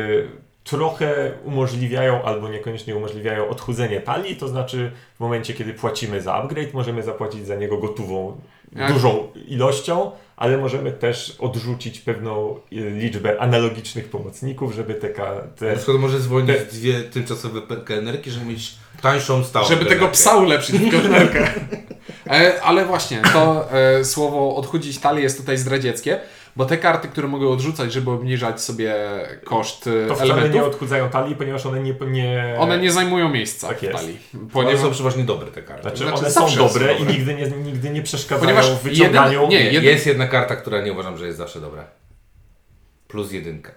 trochę 0.64 1.32
umożliwiają 1.46 2.24
albo 2.24 2.50
niekoniecznie 2.50 2.96
umożliwiają 2.96 3.50
odchudzenie 3.50 4.02
talii, 4.02 4.36
to 4.36 4.48
znaczy 4.48 4.92
w 5.16 5.20
momencie, 5.20 5.54
kiedy 5.54 5.74
płacimy 5.74 6.22
za 6.22 6.34
upgrade, 6.34 6.74
możemy 6.74 7.04
zapłacić 7.04 7.48
za 7.48 7.56
niego 7.56 7.78
gotową, 7.78 8.38
Jak- 8.76 8.94
dużą 8.94 9.28
ilością, 9.48 10.12
ale 10.38 10.58
możemy 10.58 10.92
też 10.92 11.36
odrzucić 11.40 12.00
pewną 12.00 12.56
e, 12.72 12.76
liczbę 12.90 13.42
analogicznych 13.42 14.10
pomocników, 14.10 14.74
żeby 14.76 14.94
te, 14.94 15.10
ka- 15.10 15.34
Na 15.36 15.42
te 15.58 15.76
przykład 15.76 15.98
może 15.98 16.20
zwolnić 16.20 16.58
te- 16.58 16.66
dwie 16.66 17.00
tymczasowe 17.04 17.62
kelnerki, 17.86 18.32
żeby 18.32 18.46
mieć 18.46 18.76
tańszą 19.02 19.44
stałą 19.44 19.66
Żeby 19.68 19.86
tego 19.86 20.08
psa 20.08 20.36
ulepszyć 20.36 20.76
w 20.76 20.92
kelnerkę. 20.92 21.48
Ale 22.64 22.86
właśnie, 22.86 23.22
to 23.34 23.72
e, 23.72 24.06
słowo 24.06 24.56
odchudzić 24.56 25.00
talię 25.00 25.24
jest 25.24 25.38
tutaj 25.38 25.58
zdradzieckie, 25.58 26.20
bo 26.56 26.66
te 26.66 26.78
karty, 26.78 27.08
które 27.08 27.28
mogę 27.28 27.48
odrzucać, 27.48 27.94
żeby 27.94 28.12
obniżać 28.12 28.62
sobie 28.62 28.96
koszt 29.44 29.88
e, 29.88 30.08
to 30.08 30.16
wcale 30.16 30.34
elementów, 30.34 30.56
nie 30.62 30.64
odchudzają 30.68 31.10
talii, 31.10 31.36
ponieważ 31.36 31.66
one 31.66 31.80
nie... 31.84 31.94
nie 32.12 32.56
one 32.60 32.78
nie 32.78 32.92
zajmują 32.92 33.30
miejsca 33.30 33.68
Tak 33.68 33.78
w 33.78 33.92
talii. 33.92 34.18
One 34.36 34.50
Ponieważ, 34.54 34.82
są 34.82 34.92
przeważnie 34.92 35.24
dobre 35.24 35.52
te 35.52 35.62
karty. 35.64 35.82
Znaczy, 35.82 35.98
Znaczy, 35.98 36.14
one 36.14 36.32
są 36.32 36.40
zawsze 36.42 36.58
są 36.58 36.68
dobre 36.68 36.96
i 36.96 37.00
dobre. 37.00 37.14
nigdy 37.14 37.36
nie, 37.36 37.48
nigdy 37.48 37.90
nie 37.90 38.02
przeszkadzają 38.02 38.40
Ponieważ 38.42 38.72
w 38.72 38.82
wyciąganiu. 38.84 39.32
jeden- 39.34 39.50
nie, 39.50 39.58
Je, 39.60 39.72
jeden- 39.72 39.84
Jest 39.84 40.06
jedna 40.08 40.28
karta, 40.28 40.56
która 40.56 40.82
nie 40.82 40.94
uważam, 40.94 41.18
że 41.18 41.26
jest 41.26 41.38
zawsze 41.38 41.62
dobra. 41.62 41.88
Plus 43.08 43.32
jedynka. 43.32 43.72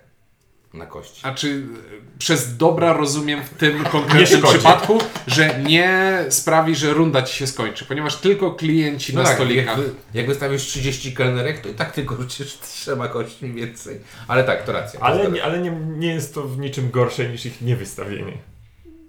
Na 0.75 0.87
kości. 0.87 1.21
a 1.25 1.35
czy 1.35 1.49
e, 1.49 2.19
przez 2.19 2.57
dobra 2.57 2.93
rozumiem 2.93 3.43
w 3.45 3.49
tym 3.51 3.85
konkretnym 3.93 4.43
przypadku, 4.43 4.99
że 5.27 5.59
nie 5.63 6.19
sprawi, 6.31 6.75
że 6.75 6.95
runda 6.95 7.23
ci 7.23 7.37
się 7.37 7.47
skończy, 7.47 7.85
ponieważ 7.85 8.17
tylko 8.17 8.51
klienci 8.55 9.15
No 9.15 9.23
na 9.23 9.27
tak, 9.29 9.37
stolikach. 9.37 9.79
jak, 9.79 9.87
jak 10.15 10.27
wystawisz 10.27 10.63
30 10.63 11.15
kelnerek, 11.15 11.61
to 11.61 11.69
i 11.69 11.75
tak 11.75 11.93
tylko 11.93 12.17
rzucisz 12.23 12.59
trzema 12.59 13.09
kośćmi 13.09 13.53
więcej. 13.53 14.01
Ale 14.29 14.45
tak, 14.45 14.63
to 14.65 14.73
racja. 14.73 15.01
to 15.01 15.07
Ale, 15.07 15.17
zgadza 15.17 15.35
nie, 15.35 15.45
ale 15.45 15.59
nie, 15.59 15.71
nie 15.71 16.15
jest 16.15 16.35
to 16.35 16.43
w 16.43 16.59
niczym 16.59 16.91
gorsze 16.91 17.29
niż 17.29 17.47
ich 17.47 17.61
niewystawienie. 17.63 18.33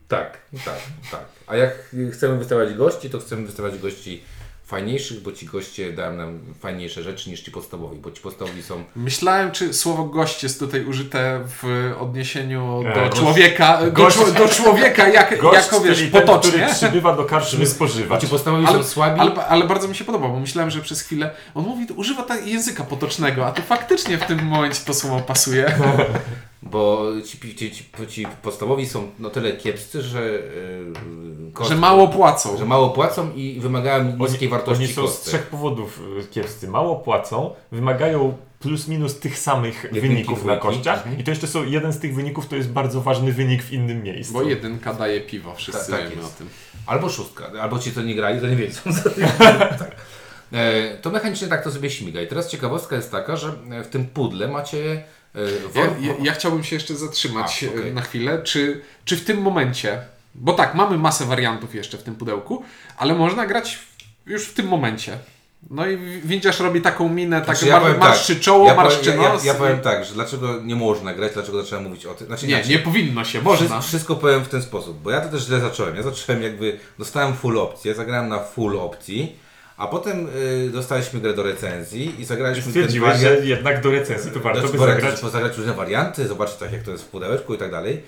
Tak, 0.07 0.37
tak, 0.65 0.79
tak. 1.11 1.25
A 1.47 1.55
jak 1.55 1.95
chcemy 2.13 2.37
wystawiać 2.37 2.73
gości, 2.73 3.09
to 3.09 3.19
chcemy 3.19 3.45
wystawiać 3.47 3.79
gości 3.79 4.23
fajniejszych, 4.67 5.21
bo 5.21 5.31
ci 5.31 5.45
goście 5.45 5.93
dają 5.93 6.13
nam 6.13 6.39
fajniejsze 6.59 7.03
rzeczy 7.03 7.29
niż 7.29 7.41
ci 7.41 7.51
podstawowi, 7.51 7.97
bo 7.99 8.11
ci 8.11 8.21
podstawowi 8.21 8.63
są... 8.63 8.83
Myślałem, 8.95 9.51
czy 9.51 9.73
słowo 9.73 10.03
gość 10.03 10.43
jest 10.43 10.59
tutaj 10.59 10.85
użyte 10.85 11.39
w 11.61 11.91
odniesieniu 11.99 12.83
do 12.83 12.89
E, 12.89 13.09
gość- 13.09 13.19
człowieka, 13.19 13.79
do, 13.85 13.91
gość- 13.91 14.17
czło- 14.17 14.31
do 14.31 14.47
człowieka, 14.47 15.07
jak, 15.07 15.41
Gość, 15.41 15.55
jako 15.65 15.79
wiesz, 15.81 15.97
czyli 15.97 16.11
ten, 16.11 16.21
potocznie. 16.21 16.51
który 16.51 16.73
przybywa 16.73 17.15
do 17.15 17.25
karczmy 17.25 17.59
Bo 17.59 17.65
spożywać. 17.65 18.21
ci 18.21 18.27
podstawowi 18.27 18.65
Ale, 18.65 18.77
są 18.77 18.83
słabi, 18.83 19.19
ale, 19.19 19.31
ale 19.47 19.63
bardzo 19.67 19.87
mi 19.87 19.95
się 19.95 20.05
podoba, 20.05 20.27
bo 20.27 20.39
myślałem, 20.39 20.71
że 20.71 20.81
przez 20.81 21.01
chwilę 21.01 21.31
on 21.55 21.65
mówi, 21.65 21.85
używa 21.95 22.23
tak 22.23 22.47
języka 22.47 22.83
potocznego, 22.83 23.45
a 23.47 23.51
to 23.51 23.61
faktycznie 23.61 24.17
w 24.17 24.25
tym 24.25 24.45
momencie 24.45 24.79
to 24.85 24.93
słowo 24.93 25.19
pasuje. 25.19 25.75
bo 26.69 27.03
ci, 27.25 27.55
ci, 27.55 27.71
ci, 27.71 27.85
ci 28.07 28.27
podstawowi 28.41 28.85
są 28.87 29.11
no 29.19 29.29
tyle 29.29 29.51
kiepscy, 29.53 30.01
że... 30.01 30.21
Yy, 30.21 31.51
koszt- 31.53 31.69
Że 31.69 31.75
mało 31.75 32.07
płacą. 32.07 32.57
Że 32.57 32.65
mało 32.65 32.89
płacą 32.89 33.31
i 33.35 33.59
wymagają 33.59 34.03
niskiej 34.17 34.39
Oni, 34.39 34.47
wartości 34.47 34.83
oni 34.83 34.93
są 34.93 35.07
z 35.07 35.21
trzech 35.21 35.43
powodów 35.47 36.01
y, 36.19 36.27
kiepscy. 36.27 36.67
Mało 36.67 36.95
płacą, 36.95 37.53
wymagają 37.71 38.37
plus 38.59 38.87
minus 38.87 39.19
tych 39.19 39.39
samych 39.39 39.83
Jedynki, 39.83 40.07
wyników 40.07 40.45
na 40.45 40.57
kościach 40.57 40.97
Mhm. 40.97 41.19
i 41.19 41.23
to 41.23 41.31
jeszcze 41.31 41.47
są, 41.47 41.63
jeden 41.63 41.93
z 41.93 41.99
tych 41.99 42.15
wyników 42.15 42.47
to 42.47 42.55
jest 42.55 42.69
bardzo 42.71 43.01
ważny 43.01 43.33
wynik 43.33 43.63
w 43.63 43.73
innym 43.73 44.03
miejscu. 44.03 44.33
Bo 44.33 44.41
jedynka 44.43 44.93
daje 44.93 45.21
piwo, 45.21 45.55
wszyscy 45.55 45.91
Tak, 45.91 45.99
tak 45.99 46.09
wiemy 46.09 46.21
jest. 46.21 46.35
o 46.35 46.37
tym. 46.37 46.49
Albo 46.85 47.09
szóstka, 47.09 47.45
albo 47.61 47.79
ci, 47.79 47.91
co 47.93 48.01
nie 48.01 48.15
grali, 48.15 48.41
to 48.41 48.47
nie 48.47 48.55
wiedzą. 48.55 48.81
tak. 49.79 49.95
e, 50.53 50.97
to 50.97 51.09
mechanicznie 51.09 51.47
tak 51.47 51.63
to 51.63 51.71
sobie 51.71 51.89
śmiga. 51.89 52.21
I 52.21 52.27
teraz 52.27 52.49
ciekawostka 52.49 52.95
jest 52.95 53.11
taka, 53.11 53.35
że 53.35 53.53
e, 53.71 53.83
w 53.83 53.87
tym 53.87 54.05
pudle 54.05 54.47
macie... 54.47 55.03
E, 55.37 55.79
Ja, 55.79 55.85
ja, 55.99 56.13
ja 56.21 56.33
chciałbym 56.33 56.63
się 56.63 56.75
jeszcze 56.75 56.95
zatrzymać 56.95 57.63
A, 57.63 57.73
okej. 57.77 57.89
e, 57.89 57.93
na 57.93 58.01
chwilę. 58.01 58.41
Czy, 58.43 58.81
czy 59.05 59.17
w 59.17 59.25
tym 59.25 59.41
momencie, 59.41 60.01
bo 60.35 60.53
tak, 60.53 60.75
mamy 60.75 60.97
masę 60.97 61.25
wariantów 61.25 61.75
jeszcze 61.75 61.97
w 61.97 62.03
tym 62.03 62.15
pudełku, 62.15 62.63
ale 62.97 63.15
można 63.15 63.45
grać 63.45 63.79
już 64.25 64.43
w 64.45 64.53
tym 64.53 64.67
momencie. 64.67 65.17
No 65.69 65.87
i 65.87 65.97
Windziarz 66.23 66.59
robi 66.59 66.81
taką 66.81 67.09
minę, 67.09 67.41
tak 67.41 67.57
Znaczy, 67.57 67.71
mar, 67.71 67.81
powiem 67.81 67.99
marszczy 67.99 68.39
czoło, 68.39 68.67
ja 68.67 68.75
powiem- 68.75 68.91
marszczy 68.91 69.09
ja, 69.09 69.15
ja, 69.15 69.33
nos. 69.33 69.45
ja 69.45 69.53
i- 69.53 69.57
powiem 69.57 69.79
tak, 69.81 70.05
że 70.05 70.13
dlaczego 70.13 70.61
nie 70.63 70.75
można 70.75 71.13
grać, 71.13 71.33
dlaczego 71.33 71.63
trzeba 71.63 71.81
mówić 71.81 72.05
o 72.05 72.13
tym. 72.13 72.27
Znaczy, 72.27 72.47
Nie, 72.47 72.53
inaczej. 72.53 72.71
nie 72.71 72.79
powinno 72.79 73.23
się, 73.25 73.41
można. 73.41 73.81
wszystko 73.81 74.15
powiem 74.15 74.43
w 74.43 74.47
ten 74.49 74.61
sposób, 74.61 75.01
bo 75.01 75.11
ja 75.11 75.21
to 75.21 75.29
też 75.29 75.43
źle 75.45 75.59
zacząłem. 75.59 75.95
Ja 75.95 76.03
zacząłem 76.03 76.43
jakby, 76.43 76.79
dostałem 76.99 77.35
full 77.35 77.59
opcję, 77.59 77.95
zagrałem 77.95 78.29
na 78.29 78.39
full 78.39 78.79
opcji, 78.79 79.35
a 79.77 79.87
potem 79.87 80.27
y, 80.67 80.69
dostaliśmy 80.69 81.19
grę 81.19 81.33
do 81.33 81.43
recenzji 81.43 82.21
i 82.21 82.25
zagraliśmy 82.25 82.71
Stwierdziłeś, 82.71 83.13
ten 83.13 83.21
wariant- 83.21 83.39
że 83.41 83.45
jednak 83.45 83.81
do 83.81 83.91
recenzji 83.91 84.31
to 84.31 84.39
warto 84.39 84.59
Znaczy, 84.59 84.77
by 84.77 84.85
zagrać. 84.85 85.19
zagrać 85.19 85.57
różne 85.57 85.73
warianty, 85.73 86.27
zobaczyć 86.27 86.55
tak 86.55 86.71
jak 86.73 86.83
to 86.83 86.91
jest 86.91 87.03
w 87.03 87.07
pudełeczku 87.07 87.53
i 87.53 87.57
tak 87.57 87.71
dalej. 87.71 88.03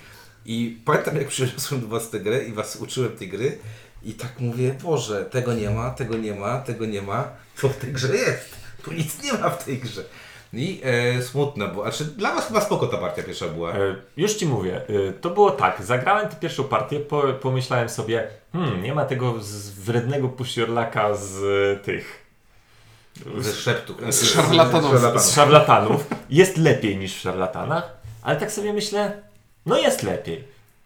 I 0.45 0.79
pamiętam 0.85 1.15
jak 1.15 1.27
przyniosłem 1.27 1.81
do 1.81 1.87
Was 1.87 2.09
tę 2.09 2.19
grę 2.19 2.43
i 2.43 2.53
Was 2.53 2.75
uczyłem 2.75 3.11
tej 3.11 3.27
gry 3.27 3.57
i 4.03 4.13
tak 4.13 4.39
mówię, 4.39 4.75
Boże, 4.83 5.25
tego 5.25 5.53
nie 5.53 5.69
ma, 5.69 5.89
tego 5.89 6.17
nie 6.17 6.33
ma, 6.35 6.57
tego 6.59 6.85
nie 6.85 7.01
ma, 7.01 7.27
co 7.55 7.69
w 7.69 7.77
tej 7.77 7.91
grze 7.93 8.15
jest? 8.15 8.58
Tu 8.83 8.91
nic 8.93 9.23
nie 9.23 9.33
ma 9.33 9.49
w 9.49 9.63
tej 9.65 9.77
grze. 9.77 10.03
I 10.53 10.81
e, 10.83 11.21
smutne, 11.21 11.67
bo 11.67 11.81
znaczy, 11.81 12.05
dla 12.05 12.35
Was 12.35 12.47
chyba 12.47 12.61
spoko 12.61 12.87
ta 12.87 12.97
partia 12.97 13.23
pierwsza 13.23 13.47
była. 13.47 13.71
E, 13.73 13.95
Już 14.17 14.33
ci 14.33 14.45
mówię, 14.45 14.81
e, 15.09 15.13
to 15.13 15.29
było 15.29 15.51
tak, 15.51 15.83
zagrałem 15.83 16.29
tę 16.29 16.35
pierwszą 16.35 16.63
partię, 16.63 16.99
po, 16.99 17.23
pomyślałem 17.33 17.89
sobie, 17.89 18.27
hmm, 18.53 18.83
nie 18.83 18.93
ma 18.93 19.05
tego 19.05 19.35
z 19.39 19.69
wrednego 19.69 20.29
pusiorlaka 20.29 21.15
z 21.15 21.43
e, 21.79 21.83
tych, 21.83 22.25
Ze 23.37 23.53
szeptu. 23.53 23.95
z 24.09 24.23
szarlatanów. 24.33 25.21
z 25.21 25.35
szarlatanów. 25.35 26.07
Jest 26.29 26.57
lepiej 26.57 26.97
niż 26.97 27.15
w 27.15 27.19
szarlatanach, 27.21 27.97
ale 28.21 28.39
tak 28.39 28.51
sobie 28.51 28.73
myślę, 28.73 29.21
no 29.65 29.77
jest 29.77 30.03
lepiej. 30.03 30.43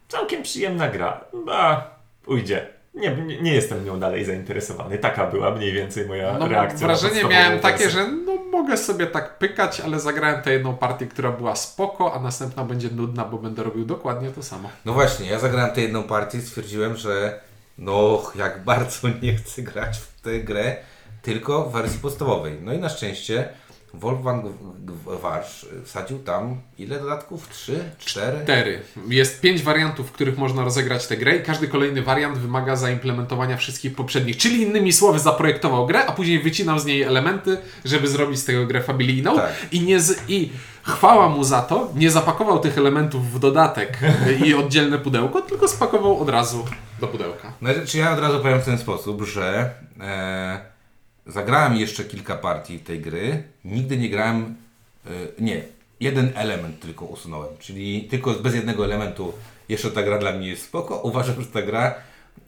Całkiem 0.08 0.44
przyjemna 0.44 0.88
gra. 0.88 1.26
Ba, 1.46 1.96
pójdzie. 2.24 2.68
Nie, 2.96 3.16
nie, 3.42 3.54
jestem 3.54 3.86
nią 3.86 4.00
dalej 4.00 4.26
zainteresowany. 4.26 4.98
Taka 4.98 5.28
była 5.28 5.52
mniej 5.52 5.74
więcej 5.74 6.06
moja 6.08 6.38
No, 6.38 6.48
reakcja. 6.48 6.88
na 6.88 6.96
wrażenie 6.96 7.24
miałem 7.24 7.60
takie, 7.60 7.90
że 7.90 8.08
no, 8.08 8.36
mogę 8.52 8.78
sobie 8.78 9.08
tak 9.08 9.38
pykać, 9.38 9.80
ale 9.80 10.00
zagrałem 10.00 10.42
tę 10.42 10.54
jedną 10.54 10.78
partię, 10.78 11.08
która 11.08 11.32
była 11.32 11.56
spoko, 11.56 12.14
a 12.14 12.20
następna 12.20 12.64
będzie 12.64 12.90
nudna, 12.90 13.26
bo 13.26 13.38
będę 13.38 13.64
robił 13.64 13.86
dokładnie 13.86 14.30
to 14.30 14.44
samo. 14.44 14.70
No 14.86 14.94
właśnie, 14.94 15.30
ja 15.30 15.40
zagrałem 15.40 15.72
tę 15.76 15.82
jedną 15.82 16.04
partię 16.04 16.38
i 16.38 16.42
stwierdziłem, 16.42 16.96
że 16.98 17.40
no 17.78 18.22
jak 18.36 18.64
bardzo 18.64 19.08
nie 19.22 19.36
chcę 19.36 19.62
grać 19.62 19.98
w 19.98 20.22
tę 20.22 20.40
grę, 20.40 20.76
tylko 21.22 21.64
w 21.64 21.72
wersji 21.74 22.00
podstawowej. 22.00 22.58
No 22.62 22.74
i 22.74 22.78
na 22.78 22.90
szczęście 22.90 23.50
Wolfgang 23.94 24.46
Warsz 25.22 25.66
wsadził 25.86 26.20
tam 26.20 26.62
ile 26.78 27.00
dodatków? 27.00 27.50
Trzy? 27.50 27.84
Cztery? 28.00 28.38
Cztery. 28.44 28.82
Jest 29.08 29.42
pięć 29.42 29.62
wariantów, 29.62 30.10
w 30.10 30.12
których 30.12 30.38
można 30.38 30.64
rozegrać 30.64 31.08
tę 31.08 31.18
grę 31.18 31.36
i 31.36 31.44
każdy 31.44 31.68
kolejny 31.68 32.02
wariant 32.02 32.38
wymaga 32.38 32.76
zaimplementowania 32.76 33.58
wszystkich 33.58 33.96
poprzednich. 33.96 34.38
Czyli 34.38 34.62
innymi 34.62 34.94
słowy 34.94 35.20
zaprojektował 35.20 35.88
grę, 35.88 36.06
a 36.06 36.12
później 36.12 36.40
wycinał 36.40 36.80
z 36.80 36.86
niej 36.86 37.02
elementy, 37.04 37.58
żeby 37.86 38.08
zrobić 38.08 38.40
z 38.40 38.46
tego 38.46 38.66
grę 38.66 38.82
familijną 38.82 39.36
Tak. 39.36 39.54
i 39.72 39.82
nie 39.82 40.00
z... 40.00 40.30
i 40.30 40.52
chwała 40.84 41.30
mu 41.30 41.44
za 41.44 41.62
to, 41.62 41.92
nie 41.96 42.12
zapakował 42.12 42.60
tych 42.60 42.78
elementów 42.78 43.34
w 43.34 43.40
dodatek 43.40 44.00
i 44.46 44.54
oddzielne 44.54 45.00
pudełko, 45.00 45.42
tylko 45.42 45.68
spakował 45.68 46.20
od 46.22 46.30
razu 46.30 46.66
do 47.00 47.08
pudełka. 47.08 47.54
No, 47.62 47.70
czy 47.86 47.98
ja 47.98 48.14
od 48.14 48.20
razu 48.20 48.40
powiem 48.40 48.62
w 48.62 48.66
ten 48.66 48.78
sposób, 48.78 49.22
że 49.24 49.70
e, 50.02 50.73
zagrałem 51.28 51.76
jeszcze 51.76 52.04
kilka 52.04 52.36
partii 52.36 52.80
tej 52.80 53.00
gry. 53.00 53.44
Nigdy 53.66 53.98
nie 53.98 54.10
grałem, 54.10 54.56
e, 55.06 55.10
nie, 55.40 55.64
jeden 56.00 56.32
element 56.36 56.80
tylko 56.80 57.06
usunąłem, 57.06 57.58
czyli 57.60 58.04
tylko 58.04 58.34
bez 58.34 58.56
jednego 58.56 58.86
elementu 58.86 59.34
jeszcze 59.70 59.92
ta 59.92 60.04
gra 60.04 60.18
dla 60.18 60.32
mnie 60.32 60.48
jest 60.48 60.66
spoko. 60.66 61.02
Uważam, 61.02 61.42
że 61.42 61.48
ta 61.48 61.62
gra, 61.62 61.96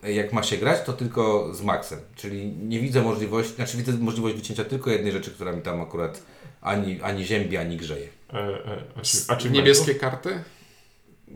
jak 0.04 0.34
ma 0.34 0.44
się 0.44 0.58
grać, 0.58 0.86
to 0.86 0.94
tylko 0.94 1.54
z 1.54 1.62
maksem, 1.62 2.00
czyli 2.16 2.48
nie 2.48 2.80
widzę 2.80 3.02
możliwości, 3.02 3.56
znaczy 3.56 3.78
widzę 3.78 3.94
możliwość 3.94 4.36
wycięcia 4.36 4.64
tylko 4.66 4.90
jednej 4.90 5.12
rzeczy, 5.12 5.32
która 5.32 5.52
mi 5.52 5.62
tam 5.62 5.82
akurat 5.82 6.22
ani, 6.62 7.02
ani 7.02 7.26
ziębi, 7.26 7.58
ani 7.58 7.78
grzeje. 7.78 8.08
E, 8.34 8.38
e, 8.38 8.84
a 8.96 9.02
czy, 9.02 9.18
a 9.28 9.36
czy 9.36 9.50
Niebieskie 9.50 9.96
karty? 9.96 10.44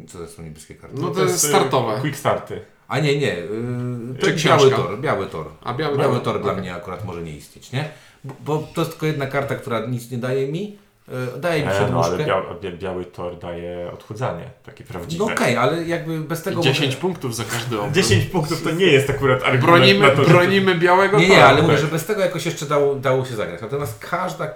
Co 0.08 0.18
to 0.18 0.28
są 0.28 0.44
niebieskie 0.44 0.76
karty? 0.76 0.96
No 1.02 1.10
to 1.12 1.24
jest 1.24 1.48
startowe. 1.48 2.02
Quick 2.02 2.18
starty. 2.18 2.62
A 2.90 3.00
nie, 3.00 3.20
nie. 3.20 3.28
Yy, 3.36 4.20
to 4.20 4.28
jest 4.30 4.46
biały 4.46 4.72
tor, 4.72 5.00
biały 5.00 5.26
tor. 5.26 5.46
A 5.64 5.74
biały 5.74 5.98
biały 5.98 6.14
tor, 6.16 6.24
tor 6.24 6.42
dla 6.42 6.52
okej. 6.52 6.62
mnie 6.62 6.76
akurat 6.76 7.06
może 7.06 7.22
nie 7.22 7.36
istnieć, 7.36 7.72
nie? 7.72 7.90
Bo, 8.24 8.34
bo 8.46 8.68
to 8.76 8.82
jest 8.82 8.92
tylko 8.92 9.06
jedna 9.06 9.28
karta, 9.28 9.56
która 9.56 9.86
nic 9.86 10.12
nie 10.12 10.18
daje 10.18 10.48
mi. 10.48 10.78
Yy, 11.08 11.42
daje 11.42 11.62
mi 11.62 11.68
E, 11.68 11.72
no 11.72 11.76
przedmuszkę. 11.76 12.14
ale 12.14 12.26
bia, 12.26 12.42
bia, 12.72 12.78
biały 12.78 13.06
tor 13.06 13.40
daje 13.40 13.92
odchudzanie, 13.94 14.50
takie 14.66 14.84
prawdziwe. 14.84 15.26
No 15.26 15.34
okej, 15.34 15.58
ale 15.58 15.84
jakby 15.84 16.20
bez 16.20 16.44
tego... 16.44 16.62
10 16.62 16.86
może... 16.88 16.98
punktów 16.98 17.36
za 17.36 17.44
każdy 17.44 17.80
obrót. 17.80 17.94
10 17.96 18.26
punktów 18.26 18.64
to 18.64 18.72
nie 18.72 18.86
jest 18.86 19.10
akurat 19.10 19.44
argument 19.44 19.66
Bronimy, 19.66 20.08
na 20.08 20.16
to, 20.16 20.22
bronimy 20.24 20.76
białego 20.76 21.20
Nie, 21.20 21.30
nie, 21.30 21.36
toru. 21.36 21.48
ale 21.48 21.62
mówię, 21.62 21.78
że 21.78 21.88
bez 21.88 22.06
tego 22.06 22.22
jakoś 22.22 22.46
jeszcze 22.46 22.66
dało, 22.66 22.96
dało 22.96 23.26
się 23.26 23.36
zagrać. 23.36 23.62
Natomiast 23.62 24.00
każda, 24.00 24.48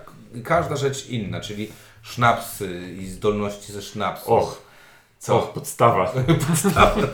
każda 0.43 0.75
rzecz 0.75 1.09
inna, 1.09 1.41
czyli 1.41 1.69
sznapsy 2.01 2.81
i 2.99 3.05
zdolności 3.05 3.71
ze 3.71 3.81
sznapsu. 3.81 4.33
Och, 4.33 4.61
co? 5.23 5.39
Podstawa. 5.39 6.13
Podstawa, 6.49 7.07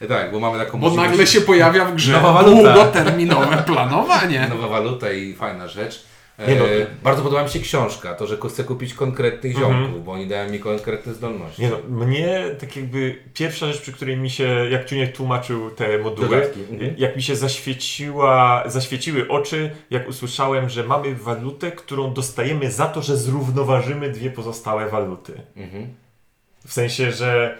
to, 0.00 0.06
tak, 0.08 0.32
bo 0.32 0.40
mamy 0.40 0.58
taką 0.58 0.78
Bo 0.80 0.86
możliwość- 0.86 1.10
nagle 1.10 1.26
się 1.26 1.40
pojawia 1.40 1.84
w 1.84 1.94
grze 1.94 2.12
Nowa 2.12 2.32
waluta. 2.32 2.72
długoterminowe 2.74 3.56
planowanie. 3.56 4.46
Nowa 4.54 4.68
waluta 4.68 5.12
i 5.12 5.34
fajna 5.34 5.68
rzecz. 5.68 6.04
E, 6.38 6.48
Nie 6.52 6.58
no. 6.60 6.64
Bardzo 7.02 7.22
podoba 7.22 7.42
mi 7.42 7.48
się 7.48 7.60
książka, 7.60 8.14
to, 8.14 8.26
że 8.26 8.36
chcę 8.48 8.64
kupić 8.64 8.94
konkretnych 8.94 9.58
ziomków, 9.58 10.04
bo 10.04 10.12
oni 10.12 10.26
dają 10.26 10.50
mi 10.50 10.60
konkretne 10.60 11.14
zdolności. 11.14 11.62
Nie 11.62 11.70
no, 11.70 11.76
mnie 11.88 12.44
tak 12.60 12.76
jakby 12.76 13.18
pierwsza 13.34 13.66
rzecz, 13.66 13.80
przy 13.80 13.92
której 13.92 14.16
mi 14.16 14.30
się, 14.30 14.44
jak 14.70 14.84
Ciuniek 14.84 15.16
tłumaczył 15.16 15.70
te 15.70 15.98
moduły, 15.98 16.28
Dodatki, 16.28 16.60
mhm. 16.70 16.94
jak 16.98 17.16
mi 17.16 17.22
się 17.22 17.36
zaświeciła, 17.36 18.62
zaświeciły 18.66 19.28
oczy, 19.28 19.70
jak 19.90 20.08
usłyszałem, 20.08 20.68
że 20.68 20.84
mamy 20.84 21.14
walutę, 21.14 21.72
którą 21.72 22.14
dostajemy 22.14 22.70
za 22.70 22.86
to, 22.86 23.02
że 23.02 23.16
zrównoważymy 23.16 24.08
dwie 24.10 24.30
pozostałe 24.30 24.88
waluty. 24.88 25.32
Mhm. 25.56 26.03
W 26.66 26.72
sensie, 26.72 27.12
że 27.12 27.58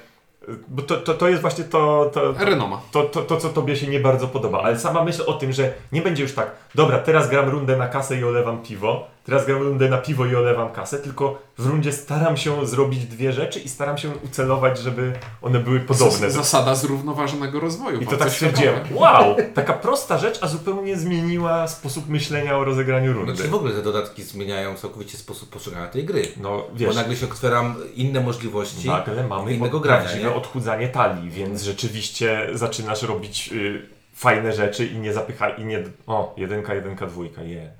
bo 0.68 0.82
to, 0.82 0.96
to, 0.96 1.14
to 1.14 1.28
jest 1.28 1.42
właśnie 1.42 1.64
to, 1.64 2.10
to, 2.14 2.32
to, 2.32 2.44
Renoma. 2.44 2.80
to, 2.90 3.02
to, 3.02 3.22
to, 3.22 3.36
co 3.36 3.48
tobie 3.48 3.76
się 3.76 3.86
nie 3.86 4.00
bardzo 4.00 4.28
podoba, 4.28 4.62
ale 4.62 4.78
sama 4.78 5.04
myśl 5.04 5.22
o 5.26 5.32
tym, 5.32 5.52
że 5.52 5.72
nie 5.92 6.02
będzie 6.02 6.22
już 6.22 6.34
tak, 6.34 6.50
dobra, 6.74 6.98
teraz 6.98 7.30
gram 7.30 7.48
rundę 7.48 7.76
na 7.76 7.88
kasę 7.88 8.16
i 8.16 8.24
olewam 8.24 8.62
piwo, 8.62 9.06
teraz 9.24 9.46
gram 9.46 9.62
rundę 9.62 9.88
na 9.88 9.98
piwo 9.98 10.26
i 10.26 10.34
olewam 10.36 10.72
kasę, 10.72 10.98
tylko 10.98 11.42
w 11.58 11.66
rundzie 11.66 11.92
staram 11.92 12.36
się 12.36 12.66
zrobić 12.66 13.06
dwie 13.06 13.32
rzeczy 13.32 13.60
i 13.60 13.68
staram 13.68 13.98
się 13.98 14.10
ucelować, 14.24 14.78
żeby 14.78 15.12
one 15.42 15.60
były 15.60 15.80
podobne. 15.80 16.28
Zas- 16.28 16.30
Zasada 16.32 16.74
zrównoważonego 16.74 17.60
rozwoju. 17.60 18.00
I 18.00 18.06
to 18.06 18.16
tak 18.16 18.30
stwierdziłem, 18.30 18.74
wow, 18.90 19.36
taka 19.54 19.72
prosta 19.72 20.18
rzecz, 20.18 20.38
a 20.42 20.46
zupełnie 20.48 20.96
zmieniła 20.96 21.68
sposób 21.68 22.08
myślenia 22.08 22.58
o 22.58 22.64
rozegraniu 22.64 23.12
rundy. 23.12 23.34
Znaczy 23.36 23.50
w 23.50 23.54
ogóle 23.54 23.72
te 23.74 23.82
dodatki 23.82 24.22
zmieniają 24.22 24.74
całkowicie 24.74 25.18
sposób 25.18 25.50
postrzegania 25.50 25.86
tej 25.88 26.04
gry. 26.04 26.28
No 26.36 26.48
Bo 26.50 26.68
wiesz, 26.74 26.96
nagle 26.96 27.16
się 27.16 27.26
otwieram 27.26 27.74
inne 27.94 28.20
możliwości 28.20 28.88
nagle 28.88 29.26
mamy 29.28 29.54
innego 29.54 29.80
grania. 29.80 30.02
prawdziwe 30.02 30.28
Nie? 30.30 30.34
odchudzanie 30.36 30.88
talii, 30.88 31.30
więc 31.30 31.62
rzeczywiście 31.62 32.48
zaczynasz 32.52 33.02
robić 33.02 33.50
y, 33.52 33.86
fajne 34.14 34.52
rzeczy 34.52 34.86
i 34.86 34.98
nie 34.98 35.12
zapycha, 35.12 35.48
i 35.48 35.64
nie, 35.64 35.82
o, 36.06 36.34
jedynka, 36.36 36.74
jedynka, 36.74 37.06
dwójka, 37.06 37.42
je. 37.42 37.70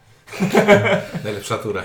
Najlepsza 1.25 1.59
tura. 1.59 1.83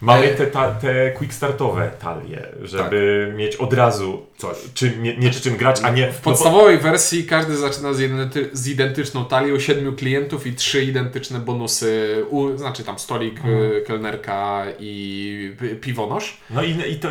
Mamy 0.00 0.26
E, 0.26 0.34
te, 0.34 0.46
ta, 0.46 0.70
te 0.74 1.10
quick 1.12 1.34
startowe 1.34 1.90
talie, 2.00 2.48
żeby 2.62 3.32
mieć 3.36 3.56
od 3.56 3.72
razu 3.72 4.26
Coś. 4.36 4.56
czy, 4.74 4.96
nie, 4.96 5.16
nie 5.16 5.30
czym 5.30 5.56
grać, 5.56 5.80
a 5.82 5.90
nie... 5.90 6.12
W 6.12 6.20
podstawowej 6.20 6.78
wersji 6.78 7.24
każdy 7.26 7.56
zaczyna 7.56 7.94
z, 7.94 7.98
identy- 8.00 8.48
z 8.52 8.68
identyczną 8.68 9.24
talią, 9.24 9.58
siedmiu 9.58 9.92
klientów 9.92 10.46
i 10.46 10.54
trzy 10.54 10.84
identyczne 10.84 11.38
bonusy, 11.38 12.24
u, 12.30 12.56
znaczy 12.56 12.84
tam 12.84 12.98
stolik, 12.98 13.44
y, 13.44 13.84
kelnerka 13.86 14.64
i 14.78 15.56
pi- 15.60 15.76
piwonosz, 15.76 16.36
No 16.50 16.62
i, 16.62 16.92
i 16.92 16.96
to, 16.98 17.08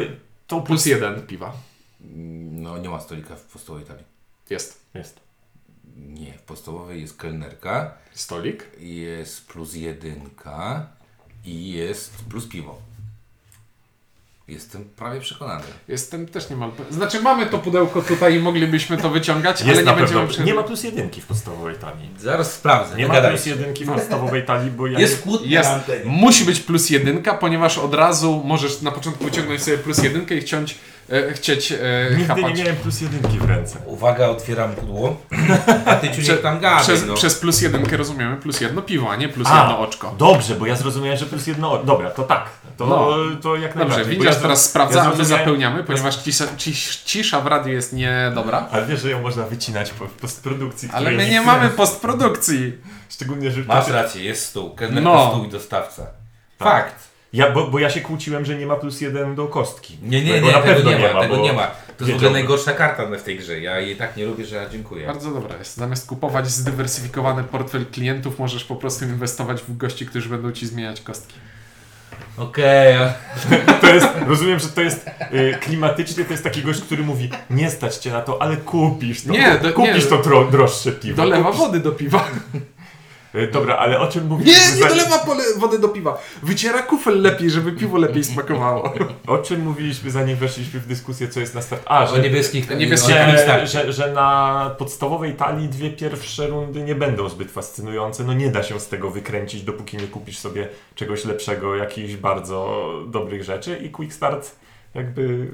to 0.47 0.61
plus 0.61 0.85
jeden 0.85 1.21
piwa. 1.21 1.53
No 2.51 2.77
nie 2.77 2.89
ma 2.89 2.99
stolika 2.99 3.35
w 3.35 3.41
podstawowej 3.41 3.85
talii. 3.85 4.03
Jest 4.49 4.81
Jest. 4.93 5.26
Nie, 5.97 6.33
w 6.33 6.41
podstawowej 6.41 7.01
jest 7.01 7.17
kelnerka, 7.17 7.91
stolik. 8.13 8.65
jest 8.79 9.47
plus 9.47 9.73
jedynka 9.75 10.87
i 11.45 11.71
jest 11.71 12.11
plus 12.29 12.47
piwo. 12.47 12.77
Jestem 14.47 14.85
prawie 14.95 15.19
przekonany. 15.21 15.63
Jestem 15.87 16.27
też 16.27 16.49
nie 16.49 16.55
mam. 16.55 16.71
Znaczy 16.91 17.21
mamy 17.21 17.45
to 17.45 17.59
pudełko 17.59 18.01
tutaj 18.01 18.35
i 18.35 18.39
moglibyśmy 18.39 18.97
to 18.97 19.09
wyciągać, 19.09 19.61
Jest 19.61 19.71
ale 19.87 19.91
nie 19.91 20.01
będziemy 20.01 20.27
przy... 20.27 20.43
nie 20.43 20.53
ma 20.53 20.63
plus 20.63 20.83
jedynki 20.83 21.21
w 21.21 21.25
podstawowej 21.25 21.75
talii. 21.75 22.09
Zaraz 22.19 22.53
sprawdzę, 22.53 22.95
Nie 22.95 23.01
nie, 23.01 23.07
ma 23.07 23.13
gadaj. 23.13 23.31
plus 23.31 23.45
jedynki 23.45 23.85
w 23.85 23.87
podstawowej 23.87 24.45
talii, 24.45 24.71
bo 24.71 24.87
ja 24.87 24.99
Jest 24.99 25.21
kłótnia 25.23 25.59
Jest. 25.59 26.05
Musi 26.05 26.45
być 26.45 26.59
plus 26.59 26.89
jedynka, 26.89 27.33
ponieważ 27.33 27.77
od 27.77 27.93
razu 27.93 28.41
możesz 28.45 28.81
na 28.81 28.91
początku 28.91 29.23
wyciągnąć 29.23 29.63
sobie 29.63 29.77
plus 29.77 30.03
jedynkę 30.03 30.35
i 30.35 30.41
chcieć, 30.41 30.77
e, 31.09 31.33
chcieć 31.33 31.71
e, 31.71 31.75
nigdy 32.09 32.21
nie 32.21 32.27
chapać. 32.27 32.59
miałem 32.59 32.75
plus 32.75 33.01
jedynki 33.01 33.39
w 33.39 33.45
ręce. 33.45 33.77
Uwaga, 33.85 34.27
otwieram 34.27 34.73
pudło. 34.75 35.21
A 35.85 35.95
ty 35.95 36.11
ciuniek 36.11 36.41
tam 36.41 36.59
gadaj, 36.59 36.83
Przez, 36.83 37.05
no. 37.05 37.13
przez 37.13 37.35
plus 37.35 37.61
jedynkę 37.61 37.97
rozumiemy 37.97 38.37
plus 38.37 38.61
jedno 38.61 38.81
piwo, 38.81 39.09
a 39.11 39.15
nie 39.15 39.29
plus 39.29 39.47
A, 39.51 39.59
jedno 39.59 39.79
oczko. 39.79 40.15
Dobrze, 40.17 40.55
bo 40.55 40.65
ja 40.65 40.75
zrozumiałem, 40.75 41.17
że 41.17 41.25
plus 41.25 41.47
jedno... 41.47 41.83
Dobra, 41.83 42.09
to 42.11 42.23
tak. 42.23 42.45
To, 42.77 42.85
No. 42.87 43.07
to 43.41 43.55
jak 43.55 43.63
Dobrze, 43.73 43.77
najbardziej. 43.87 44.05
bo 44.17 44.23
widzisz, 44.23 44.35
ja 44.35 44.41
teraz 44.41 44.59
zro- 44.65 44.69
sprawdza, 44.69 44.99
ja 44.99 45.05
a 45.05 45.09
my 45.09 45.15
zrozumiałem- 45.15 45.27
zapełniamy, 45.39 45.83
ponieważ 45.83 46.15
cisza, 46.15 46.45
cisz, 46.57 46.95
cisza 47.05 47.41
w 47.41 47.47
radiu 47.47 47.73
jest 47.73 47.93
niedobra. 47.93 48.67
Ale 48.71 48.85
wiesz, 48.85 49.01
że 49.01 49.09
ją 49.09 49.21
można 49.21 49.43
wycinać 49.43 49.91
po, 49.91 50.07
w 50.07 50.11
postprodukcji. 50.11 50.89
Ale 50.93 51.05
której 51.05 51.17
my 51.17 51.31
nie 51.33 51.37
chcę. 51.37 51.45
mamy 51.45 51.69
postprodukcji. 51.69 52.73
Szczególnie, 53.09 53.51
że... 53.51 53.61
Masz 53.61 53.87
rację, 53.87 54.23
jest 54.23 54.45
stół. 54.45 54.75
Kelnerka, 54.75 55.09
No. 55.09 55.29
stół 55.31 55.45
i 55.45 55.49
dostawca. 55.49 56.05
Tak. 56.57 56.67
Fakt. 56.69 57.06
Ja, 57.33 57.51
bo, 57.51 57.67
bo 57.67 57.79
ja 57.79 57.89
się 57.89 58.01
kłóciłem, 58.01 58.45
że 58.45 58.55
nie 58.55 58.65
ma 58.65 58.75
plus 58.75 59.01
jeden 59.01 59.35
do 59.35 59.47
kostki. 59.47 59.97
Nie, 60.01 60.23
nie, 60.23 60.33
Tego 60.33 60.47
nie, 60.47 60.53
na 60.53 60.61
tego 60.61 60.75
pewno 60.75 60.91
nie 60.91 61.13
ma, 61.13 61.21
tego 61.21 61.35
bo 61.35 61.41
nie 61.41 61.53
ma. 61.53 61.67
To 61.97 62.03
jest 62.05 62.11
w 62.11 62.15
ogóle 62.15 62.31
najgorsza 62.31 62.73
karta 62.73 63.05
w 63.05 63.23
tej 63.23 63.37
grze. 63.37 63.59
Ja 63.59 63.79
jej 63.79 63.95
tak 63.95 64.17
nie 64.17 64.25
lubię, 64.25 64.45
że 64.45 64.55
ja 64.55 64.69
dziękuję. 64.69 65.07
Bardzo 65.07 65.31
dobra 65.31 65.57
jest. 65.57 65.77
Zamiast 65.77 66.07
kupować 66.07 66.47
zdywersyfikowany 66.51 67.43
portfel 67.43 67.85
klientów, 67.85 68.39
możesz 68.39 68.63
po 68.63 68.75
prostu 68.75 69.05
inwestować 69.05 69.61
w 69.61 69.77
gości, 69.77 70.05
którzy 70.05 70.29
będą 70.29 70.51
ci 70.51 70.67
zmieniać 70.67 71.01
kostki. 71.01 71.33
Okej, 72.37 72.95
To 73.81 73.87
jest, 73.87 74.07
rozumiem, 74.27 74.59
że 74.59 74.67
to 74.67 74.81
jest 74.81 75.07
y, 75.33 75.57
klimatycznie, 75.61 76.25
to 76.25 76.31
jest 76.31 76.43
taki 76.43 76.61
gość, 76.61 76.81
który 76.81 77.03
mówi, 77.03 77.29
nie 77.49 77.69
stać 77.69 77.95
cię 77.97 78.11
na 78.11 78.21
to, 78.21 78.41
ale 78.41 78.57
kupisz 78.57 79.23
to. 79.23 79.31
Nie, 79.31 79.59
do- 79.63 79.73
kupisz 79.73 80.03
nie. 80.03 80.09
to 80.09 80.17
dro, 80.17 80.45
droższe 80.45 80.91
piwo. 80.91 81.17
Dolewa 81.17 81.49
Kupisz- 81.51 81.57
wody 81.57 81.79
do 81.79 81.91
piwa. 81.91 82.27
Y, 83.35 83.47
Dobra, 83.47 83.75
ale 83.77 83.99
o 83.99 84.07
czym 84.07 84.27
mówisz? 84.27 84.47
Nie, 84.47 84.81
nie 84.81 84.89
dolewa 84.89 85.17
pole- 85.17 85.57
wody 85.59 85.79
do 85.79 85.89
piwa. 85.89 86.21
Wyciera 86.43 86.81
kufel 86.81 87.21
lepiej, 87.21 87.49
żeby 87.49 87.71
piwo 87.71 87.97
lepiej 87.97 88.23
smakowało. 88.23 88.93
O 89.27 89.37
czym 89.37 89.61
mówiliśmy, 89.61 90.11
zanim 90.11 90.37
weszliśmy 90.37 90.79
w 90.79 90.87
dyskusję, 90.87 91.27
co 91.27 91.39
jest 91.39 91.55
na 91.55 91.61
start? 91.61 91.83
A, 91.85 92.03
o 92.03 92.15
że, 92.15 92.21
niebieskich... 92.21 92.69
Niebieskich 92.77 93.15
o 93.15 93.31
że, 93.31 93.37
starcie. 93.37 93.67
że, 93.67 93.93
że 93.93 94.11
na 94.11 94.75
podstawowej 94.77 95.33
talii 95.33 95.69
dwie 95.69 95.89
pierwsze 95.91 96.47
rundy 96.47 96.81
nie 96.83 96.95
będą 96.95 97.29
zbyt 97.29 97.51
fascynujące. 97.51 98.23
No 98.23 98.33
nie 98.33 98.51
da 98.51 98.63
się 98.63 98.79
z 98.79 98.87
tego 98.87 99.09
wykręcić, 99.09 99.63
dopóki 99.63 99.97
nie 99.97 100.07
kupisz 100.07 100.37
sobie 100.39 100.67
czegoś 100.95 101.25
lepszego, 101.25 101.75
jakichś 101.75 102.15
bardzo 102.15 102.89
dobrych 103.07 103.43
rzeczy 103.43 103.77
i 103.77 103.89
Quick 103.89 104.13
Start 104.13 104.55
jakby 104.95 105.51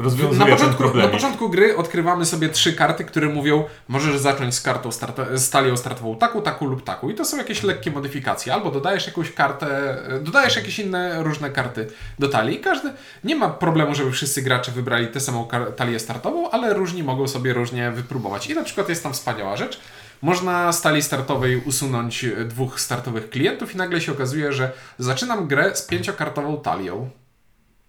rozwiązuje 0.00 0.38
Na 0.38 0.44
ten 0.46 0.54
początku, 0.56 0.82
problem. 0.82 1.06
na 1.06 1.12
początku 1.12 1.48
gry 1.48 1.76
odkrywamy 1.76 2.26
sobie 2.26 2.48
trzy 2.48 2.72
karty, 2.72 3.04
które 3.04 3.28
mówią, 3.28 3.64
możesz 3.88 4.18
zacząć 4.18 4.54
z 4.54 4.60
kartą 4.60 4.88
starto- 4.88 5.38
z 5.38 5.50
talią 5.50 5.76
startową 5.76 6.16
taku, 6.16 6.40
taku 6.42 6.66
lub 6.66 6.84
taku. 6.84 7.10
I 7.10 7.14
to 7.14 7.24
są 7.24 7.36
jakieś 7.36 7.62
lekkie 7.62 7.90
modyfikacje. 7.90 8.54
Albo 8.54 8.70
dodajesz 8.70 9.06
jakąś 9.06 9.32
kartę, 9.32 9.66
e, 10.08 10.20
dodajesz 10.20 10.56
jakieś 10.56 10.78
inne 10.78 11.22
różne 11.22 11.50
karty 11.50 11.86
do 12.18 12.28
talii. 12.28 12.56
I 12.56 12.60
każdy, 12.60 12.92
nie 13.24 13.36
ma 13.36 13.48
problemu, 13.50 13.94
żeby 13.94 14.12
wszyscy 14.12 14.42
gracze 14.42 14.72
wybrali 14.72 15.06
tę 15.08 15.20
samą 15.20 15.48
talię 15.76 15.98
startową, 15.98 16.50
ale 16.50 16.74
różni 16.74 17.02
mogą 17.02 17.28
sobie 17.28 17.52
różnie 17.52 17.90
wypróbować. 17.90 18.46
I 18.50 18.54
na 18.54 18.62
przykład 18.64 18.88
jest 18.88 19.02
tam 19.02 19.12
wspaniała 19.12 19.56
rzecz. 19.56 19.80
Można 20.22 20.72
z 20.72 20.82
talii 20.82 21.02
startowej 21.02 21.56
usunąć 21.56 22.24
e, 22.24 22.44
dwóch 22.44 22.80
startowych 22.80 23.30
klientów 23.30 23.74
i 23.74 23.76
nagle 23.76 24.00
się 24.00 24.12
okazuje, 24.12 24.52
że 24.52 24.72
zaczynam 24.98 25.46
grę 25.48 25.76
z 25.76 25.82
pięciokartową 25.82 26.56
talią. 26.60 27.10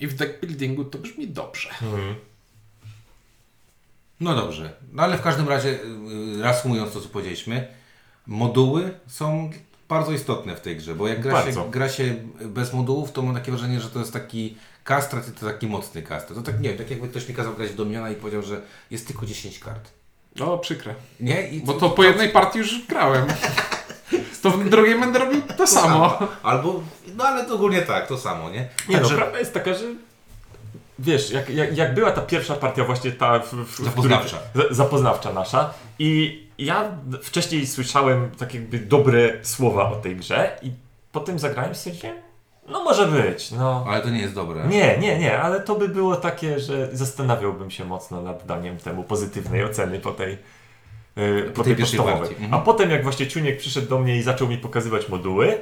I 0.01 0.07
w 0.07 0.13
deck 0.13 0.41
buildingu 0.41 0.85
to 0.85 0.97
brzmi 0.97 1.27
dobrze. 1.27 1.69
Mhm. 1.69 2.15
No 4.19 4.35
dobrze, 4.35 4.73
no 4.91 5.03
ale 5.03 5.17
w 5.17 5.21
każdym 5.21 5.49
razie, 5.49 5.69
y, 5.69 6.41
reasumując 6.41 6.93
to, 6.93 7.01
co 7.01 7.09
powiedzieliśmy, 7.09 7.67
moduły 8.27 8.91
są 9.07 9.51
bardzo 9.89 10.11
istotne 10.11 10.55
w 10.55 10.61
tej 10.61 10.77
grze, 10.77 10.95
bo 10.95 11.07
jak 11.07 11.21
gra 11.21 11.33
Bardzo. 11.33 11.63
się, 11.63 11.71
gra 11.71 11.89
się 11.89 12.15
bez 12.41 12.73
modułów, 12.73 13.11
to 13.11 13.21
mam 13.21 13.35
takie 13.35 13.51
wrażenie, 13.51 13.79
że 13.79 13.89
to 13.89 13.99
jest 13.99 14.13
taki 14.13 14.57
kastrat 14.83 15.29
i 15.29 15.31
to 15.31 15.45
taki 15.45 15.67
mocny 15.67 16.01
kastrat. 16.01 16.37
To 16.37 16.43
tak, 16.43 16.61
nie 16.61 16.69
wiem, 16.69 16.77
tak 16.77 16.89
jakby 16.91 17.07
ktoś 17.07 17.29
mi 17.29 17.35
kazał 17.35 17.53
grać 17.53 17.69
w 17.69 17.75
Dominiona 17.75 18.09
i 18.09 18.15
powiedział, 18.15 18.41
że 18.41 18.61
jest 18.91 19.07
tylko 19.07 19.25
10 19.25 19.59
kart. 19.59 19.89
O, 20.39 20.57
przykre. 20.57 20.95
Nie? 21.19 21.49
I 21.49 21.61
Bo 21.61 21.73
to 21.73 21.89
po 21.89 22.03
jednej 22.03 22.29
partii 22.29 22.59
już 22.59 22.87
grałem. 22.87 23.27
To 24.41 24.51
w 24.51 24.69
drugiej 24.69 24.99
będę 24.99 25.19
robił 25.19 25.41
to, 25.41 25.53
to 25.53 25.67
samo. 25.67 26.19
Albo, 26.43 26.81
no 27.15 27.23
ale 27.23 27.45
to 27.45 27.55
ogólnie 27.55 27.81
tak, 27.81 28.07
to 28.07 28.17
samo, 28.17 28.49
nie? 28.49 28.69
Nie 28.89 28.95
Także- 28.95 29.13
no, 29.13 29.17
prawda 29.17 29.39
jest 29.39 29.53
taka, 29.53 29.73
że 29.73 29.85
wiesz, 30.99 31.31
jak, 31.31 31.49
jak, 31.49 31.77
jak 31.77 31.93
była 31.93 32.11
ta 32.11 32.21
pierwsza 32.21 32.55
partia 32.55 32.83
właśnie 32.85 33.11
ta 33.11 33.39
w, 33.39 33.53
w, 33.53 33.83
Zapoznawcza. 33.83 34.37
zapoznawcza 34.71 35.33
nasza 35.33 35.73
i 35.99 36.41
ja 36.57 36.91
wcześniej 37.21 37.67
słyszałem 37.67 38.31
tak 38.37 38.53
jakby 38.53 38.79
dobre 38.79 39.33
słowa 39.41 39.91
o 39.91 39.95
tej 39.95 40.15
grze 40.15 40.59
i 40.61 40.71
potem 41.11 41.39
zagrałem 41.39 41.73
w 41.73 41.77
sensie 41.77 42.13
No 42.69 42.83
może 42.83 43.07
być, 43.07 43.51
no. 43.51 43.85
Ale 43.89 44.01
to 44.01 44.09
nie 44.09 44.21
jest 44.21 44.33
dobre. 44.35 44.67
Nie, 44.67 44.97
nie, 44.97 45.19
nie, 45.19 45.41
ale 45.41 45.59
to 45.59 45.75
by 45.75 45.89
było 45.89 46.15
takie, 46.15 46.59
że 46.59 46.89
zastanawiałbym 46.93 47.71
się 47.71 47.85
mocno 47.85 48.21
nad 48.21 48.45
daniem 48.45 48.77
temu 48.77 49.03
pozytywnej 49.03 49.63
oceny 49.65 49.99
po 49.99 50.11
tej, 50.11 50.37
yy, 51.15 51.51
po 51.55 51.63
tej 51.63 51.75
tej 51.75 51.85
podstawowej. 51.85 52.29
Mhm. 52.29 52.53
A 52.53 52.59
potem 52.59 52.89
jak 52.89 53.03
właśnie 53.03 53.27
Ciuniek 53.27 53.57
przyszedł 53.57 53.87
do 53.87 53.99
mnie 53.99 54.17
i 54.17 54.21
zaczął 54.21 54.47
mi 54.47 54.57
pokazywać 54.57 55.09
moduły 55.09 55.57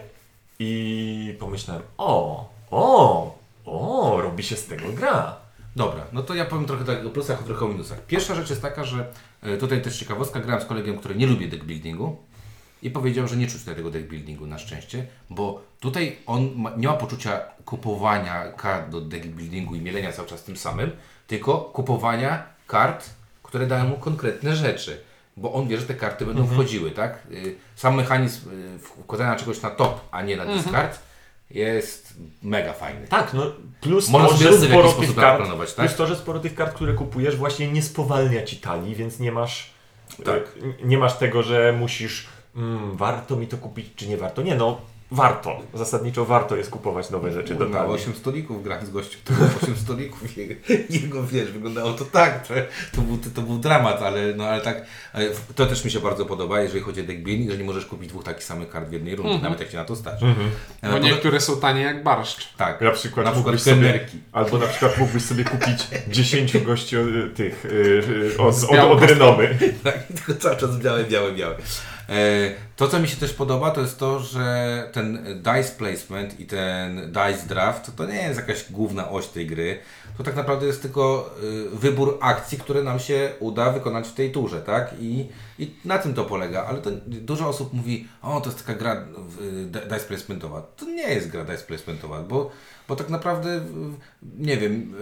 i 0.60 1.36
pomyślałem, 1.40 1.84
o, 1.98 2.50
o, 2.72 3.36
o, 3.66 4.22
robi 4.22 4.44
się 4.44 4.56
z 4.56 4.66
tego 4.66 4.92
gra. 4.92 5.36
Dobra, 5.76 6.06
no 6.14 6.24
to 6.24 6.36
ja 6.36 6.46
powiem 6.46 6.66
trochę 6.66 6.86
tak 6.86 7.06
o 7.06 7.10
plusach, 7.10 7.40
a 7.42 7.44
trochę 7.44 7.66
o 7.66 7.68
minusach. 7.68 8.06
Pierwsza 8.06 8.36
rzecz 8.36 8.50
jest 8.50 8.62
taka, 8.62 8.84
że 8.84 9.06
e, 9.42 9.58
tutaj 9.58 9.82
też 9.82 10.00
ciekawostka, 10.00 10.40
grałem 10.40 10.62
z 10.62 10.66
kolegiem, 10.66 10.98
który 10.98 11.16
nie 11.16 11.28
lubi 11.28 11.50
deck 11.50 11.64
buildingu 11.64 12.18
i 12.82 12.90
powiedział, 12.90 13.28
że 13.28 13.36
nie 13.36 13.48
czuć 13.48 13.60
tutaj 13.60 13.76
tego 13.76 13.92
deck 13.92 14.08
buildingu 14.08 14.48
na 14.48 14.58
szczęście, 14.58 15.06
bo 15.30 15.62
tutaj 15.80 16.18
on 16.26 16.50
ma, 16.56 16.72
nie 16.78 16.88
ma 16.88 16.94
poczucia 16.94 17.42
kupowania 17.66 18.52
kart 18.52 18.90
do 18.90 19.02
deck 19.02 19.28
buildingu 19.28 19.76
i 19.76 19.82
mielenia 19.82 20.12
cały 20.12 20.28
czas 20.28 20.44
tym 20.44 20.58
samym, 20.58 20.92
tylko 21.28 21.58
kupowania 21.58 22.44
kart, 22.68 23.10
które 23.44 23.68
dają 23.68 23.88
mu 23.88 23.98
konkretne 23.98 24.56
rzeczy. 24.56 25.02
Bo 25.40 25.54
on 25.54 25.68
wie, 25.68 25.78
że 25.78 25.86
te 25.86 25.94
karty 25.94 26.26
będą 26.26 26.48
wchodziły, 26.48 26.92
tak? 26.92 27.24
Y, 27.32 27.56
Sam 27.76 27.96
mechanizm 27.96 28.50
y, 28.50 28.80
wkładania 28.80 29.36
czegoś 29.36 29.62
na 29.62 29.70
top, 29.70 30.00
a 30.12 30.22
nie 30.22 30.38
na 30.38 30.46
discard 30.46 31.00
jest 31.50 32.14
mega 32.44 32.74
fajny. 32.74 33.08
Tak, 33.08 33.34
no 33.34 33.44
plus 33.82 34.10
Można 34.10 34.30
to, 34.30 34.38
że 34.38 34.68
sporo 34.68 34.84
tych 34.84 34.98
sposób 34.98 35.16
kart, 35.16 35.38
planować, 35.38 35.74
tak? 35.74 35.86
plus 35.86 35.98
to, 35.98 36.08
że 36.08 36.16
sporo 36.16 36.40
tych 36.40 36.56
kart, 36.56 36.74
które 36.76 36.94
kupujesz 36.94 37.36
właśnie 37.36 37.72
nie 37.72 37.82
spowalnia 37.84 38.44
Ci 38.44 38.58
talii, 38.58 38.96
więc 38.96 39.20
nie 39.20 39.32
masz 39.32 39.70
Tak. 40.26 40.44
e, 40.82 40.86
nie 40.86 40.98
masz 40.98 41.18
tego, 41.18 41.44
że 41.44 41.74
musisz 41.80 42.28
mm, 42.56 42.98
warto 42.98 43.36
mi 43.36 43.48
to 43.48 43.58
kupić, 43.58 43.96
czy 43.96 44.08
nie 44.08 44.18
warto. 44.18 44.42
Nie 44.42 44.56
no, 44.56 44.82
warto. 45.12 45.62
Zasadniczo 45.74 46.26
warto 46.26 46.56
jest 46.56 46.70
kupować 46.70 47.10
nowe 47.10 47.32
rzeczy 47.32 47.56
do 47.56 47.66
talii. 47.66 47.94
8 47.94 48.16
stolików 48.16 48.64
grałem 48.64 48.86
z 48.86 48.90
gościem, 48.90 49.22
to 49.26 49.34
było 49.34 49.50
8 49.64 49.76
stolików 49.78 50.38
jego, 50.38 50.54
jego 50.90 51.24
wiesz, 51.24 51.52
wyglądało 51.52 51.94
to 51.94 52.06
tak, 52.06 52.48
to, 52.48 52.54
to, 52.96 53.02
był, 53.02 53.18
to, 53.36 53.42
był 53.42 53.58
dramat, 53.58 54.02
ale, 54.02 54.34
no, 54.34 54.44
ale 54.44 54.62
tak, 54.62 54.86
ale 55.14 55.26
to 55.56 55.66
też 55.66 55.86
mi 55.86 55.92
się 55.92 56.00
bardzo 56.00 56.26
podoba, 56.26 56.62
jeżeli 56.62 56.82
chodzi 56.82 57.02
o 57.02 57.04
deck 57.04 57.20
building, 57.20 57.52
że 57.52 57.58
nie 57.58 57.64
możesz 57.64 57.86
kupić 57.86 58.10
dwóch 58.10 58.24
takich 58.24 58.44
samych 58.44 58.70
kart 58.70 58.90
w 58.90 58.94
jednej 58.94 59.16
rundzie, 59.16 59.40
nawet 59.44 59.60
jak 59.60 59.70
Cię 59.70 59.78
na 59.78 59.86
to 59.86 59.96
stać. 59.96 60.24
Mhm. 60.24 60.50
E, 60.82 60.92
Bo 60.92 60.98
niektóre 60.98 61.42
są 61.42 61.60
tanie 61.60 61.82
jak 61.82 62.04
barszcz. 62.04 62.54
tak, 62.58 62.82
Na 62.82 62.92
przykład, 62.92 63.26
na 63.26 63.32
przykład 63.32 63.62
sobie, 63.62 64.08
albo 64.32 64.58
na 64.58 64.68
przykład 64.68 64.98
mógłbyś 64.98 65.24
sobie 65.24 65.44
kupić 65.44 65.88
10 66.08 66.58
gości 66.58 66.96
e, 66.96 67.30
tych 67.36 67.66
e, 68.36 68.42
od, 68.42 68.64
od, 68.64 68.72
białą 68.72 68.92
od 68.92 69.04
renomy. 69.04 69.58
Tak, 69.84 70.04
tylko 70.04 70.42
cały 70.42 70.58
czas 70.58 70.78
białe, 70.78 71.04
białe, 71.04 71.32
białe. 71.32 71.56
E, 72.10 72.52
to, 72.76 72.88
co 72.88 73.00
mi 73.00 73.08
się 73.08 73.18
też 73.18 73.34
podoba, 73.34 73.72
to 73.72 73.82
jest 73.82 74.00
to, 74.00 74.20
że 74.20 74.90
ten 74.94 75.24
dice 75.36 75.72
placement 75.78 76.40
i 76.40 76.46
ten 76.46 77.12
dice 77.12 77.48
draft 77.48 77.96
to 77.96 78.06
nie 78.06 78.24
jest 78.24 78.40
jakaś 78.40 78.72
główna 78.72 79.10
oś 79.10 79.28
tej 79.28 79.48
gry. 79.48 79.80
To 80.18 80.24
tak 80.24 80.36
naprawdę 80.36 80.68
jest 80.68 80.82
tylko 80.82 81.36
y, 81.44 81.70
wybór 81.70 82.18
akcji, 82.22 82.58
które 82.58 82.84
nam 82.84 83.00
się 83.00 83.32
uda 83.40 83.72
wykonać 83.72 84.08
w 84.08 84.14
tej 84.14 84.32
turze, 84.32 84.62
tak? 84.62 84.96
I, 85.00 85.30
i 85.60 85.72
na 85.86 85.98
tym 85.98 86.14
to 86.14 86.26
polega. 86.26 86.66
Ale 86.66 86.82
to, 86.82 86.90
dużo 87.06 87.48
osób 87.48 87.74
mówi, 87.74 88.08
o, 88.22 88.42
to 88.42 88.50
jest 88.50 88.66
taka 88.66 88.80
gra 88.80 89.06
y, 89.42 89.66
dice 89.66 90.06
placementowa. 90.08 90.62
To 90.62 90.86
nie 90.86 91.10
jest 91.14 91.30
gra 91.30 91.44
dice 91.44 91.64
placementowa, 91.64 92.22
bo, 92.22 92.52
bo 92.88 92.96
tak 92.96 93.10
naprawdę, 93.10 93.62
nie 94.38 94.58
wiem, 94.58 94.94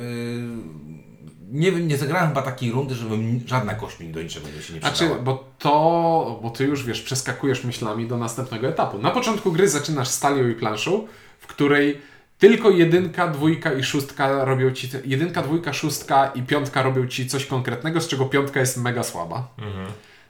nie 1.51 1.71
wiem, 1.71 1.87
nie 1.87 1.97
zagrałem 1.97 2.27
chyba 2.27 2.41
takiej 2.41 2.71
rundy, 2.71 2.95
żeby 2.95 3.15
żadna 3.45 3.73
kość 3.73 3.99
mi 3.99 4.09
do 4.09 4.21
niczego 4.21 4.47
się 4.47 4.53
nie 4.53 4.61
przydała. 4.61 4.95
Znaczy, 4.95 5.23
bo 5.23 5.43
to, 5.59 6.39
bo 6.43 6.49
ty 6.49 6.63
już 6.63 6.83
wiesz, 6.83 7.01
przeskakujesz 7.01 7.63
myślami 7.63 8.07
do 8.07 8.17
następnego 8.17 8.67
etapu. 8.67 8.97
Na 8.97 9.11
początku 9.11 9.51
gry 9.51 9.69
zaczynasz 9.69 10.07
z 10.07 10.19
talią 10.19 10.47
i 10.49 10.53
planszą, 10.55 11.07
w 11.39 11.47
której 11.47 12.01
tylko 12.39 12.69
jedynka, 12.69 13.27
dwójka 13.27 13.73
i 13.73 13.83
szóstka 13.83 14.45
robią 14.45 14.71
ci, 14.71 14.89
jedynka, 15.05 15.41
dwójka, 15.41 15.73
szóstka 15.73 16.31
i 16.35 16.41
piątka 16.41 16.81
robią 16.83 17.07
ci 17.07 17.27
coś 17.27 17.45
konkretnego, 17.45 18.01
z 18.01 18.07
czego 18.07 18.25
piątka 18.25 18.59
jest 18.59 18.77
mega 18.77 19.03
słaba. 19.03 19.47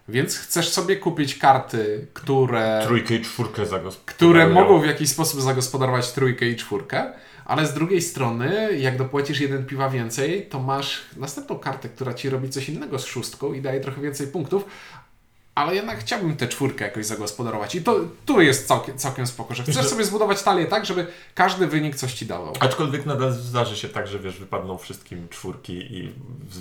Więc 0.09 0.37
chcesz 0.37 0.69
sobie 0.69 0.95
kupić 0.95 1.37
karty, 1.37 2.07
które, 2.13 2.81
Trójkę 2.85 3.15
i 3.15 3.21
czwórkę 3.21 3.65
zagospodarują. 3.65 4.15
które 4.15 4.47
mogą 4.47 4.79
w 4.81 4.85
jakiś 4.85 5.09
sposób 5.09 5.41
zagospodarować 5.41 6.11
trójkę 6.11 6.45
i 6.45 6.55
czwórkę, 6.55 7.13
ale 7.47 7.67
z 7.67 7.73
drugiej 7.73 8.01
strony, 8.01 8.77
jak 8.79 8.97
dopłacisz 8.97 9.39
jeden 9.39 9.65
piwa 9.65 9.89
więcej, 9.89 10.45
to 10.45 10.59
masz 10.59 11.01
następną 11.17 11.59
kartę, 11.59 11.89
która 11.89 12.13
ci 12.13 12.29
robi 12.29 12.49
coś 12.49 12.69
innego 12.69 12.99
z 12.99 13.05
szóstką 13.05 13.53
i 13.53 13.61
daje 13.61 13.79
trochę 13.79 14.01
więcej 14.01 14.27
punktów, 14.27 14.65
ale 15.57 15.75
jednak 15.75 15.99
chciałbym 15.99 16.37
tę 16.37 16.47
czwórkę 16.47 16.85
jakoś 16.85 17.05
zagospodarować. 17.05 17.75
I 17.75 17.81
to 17.81 17.99
tu 18.25 18.41
jest 18.41 18.67
całkiem, 18.67 18.97
całkiem 18.97 19.27
spoko, 19.27 19.55
że 19.55 19.63
chcesz 19.63 19.87
sobie 19.87 20.05
zbudować 20.05 20.43
talię 20.43 20.65
tak, 20.65 20.85
żeby 20.85 21.07
każdy 21.35 21.67
wynik 21.67 21.95
coś 21.95 22.13
ci 22.13 22.25
dawał. 22.25 22.53
Aczkolwiek 22.59 23.05
nadal 23.05 23.33
zdarzy 23.33 23.75
się 23.77 23.89
tak, 23.89 24.07
że 24.07 24.19
wiesz, 24.19 24.39
wypadną 24.39 24.77
wszystkim 24.77 25.27
czwórki 25.29 25.73
i 25.73 26.13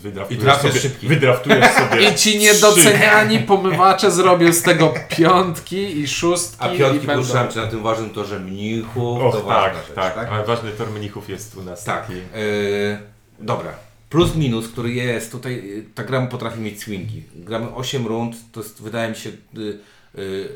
wydraftujesz 0.03 0.57
I 0.59 0.61
sobie, 0.61 0.81
szybki. 0.81 1.09
wydraftujesz 1.09 1.73
sobie 1.91 2.11
I 2.11 2.15
ci 2.15 2.39
niedoceniani 2.39 3.39
pomywacze 3.39 4.11
zrobią 4.11 4.53
z 4.53 4.63
tego 4.63 4.95
piątki 5.17 6.01
i 6.01 6.09
szóstki 6.09 6.65
A 6.65 6.73
i 6.75 6.79
piątki 6.79 7.07
będą... 7.07 7.23
puszczam 7.23 7.51
cię 7.53 7.61
na 7.61 7.67
tym 7.67 7.83
ważnym 7.83 8.11
torze 8.11 8.41
mnichów, 8.41 9.23
Och, 9.23 9.35
to 9.35 9.41
tak, 9.41 9.47
ważna 9.47 9.83
rzecz, 9.83 9.95
tak, 9.95 10.15
tak? 10.15 10.29
Ale 10.29 10.45
ważny 10.45 10.71
tor 10.71 10.91
mnichów 10.91 11.29
jest 11.29 11.57
u 11.57 11.63
nas 11.63 11.85
Tak. 11.85 12.01
taki. 12.07 12.15
Yy, 12.15 12.99
dobra. 13.39 13.86
Plus 14.11 14.35
minus, 14.37 14.69
który 14.69 14.93
jest, 14.93 15.33
tutaj 15.33 15.55
yy, 15.55 15.85
ta 15.95 16.05
gra 16.05 16.27
potrafi 16.27 16.61
mieć 16.61 16.81
swingi. 16.81 17.23
Gramy 17.35 17.75
8 17.75 18.07
rund, 18.07 18.37
to 18.53 18.61
jest, 18.61 18.83
wydaje 18.83 19.11
mi 19.11 19.17
się, 19.17 19.31
yy, 19.55 19.79
yy, 20.15 20.49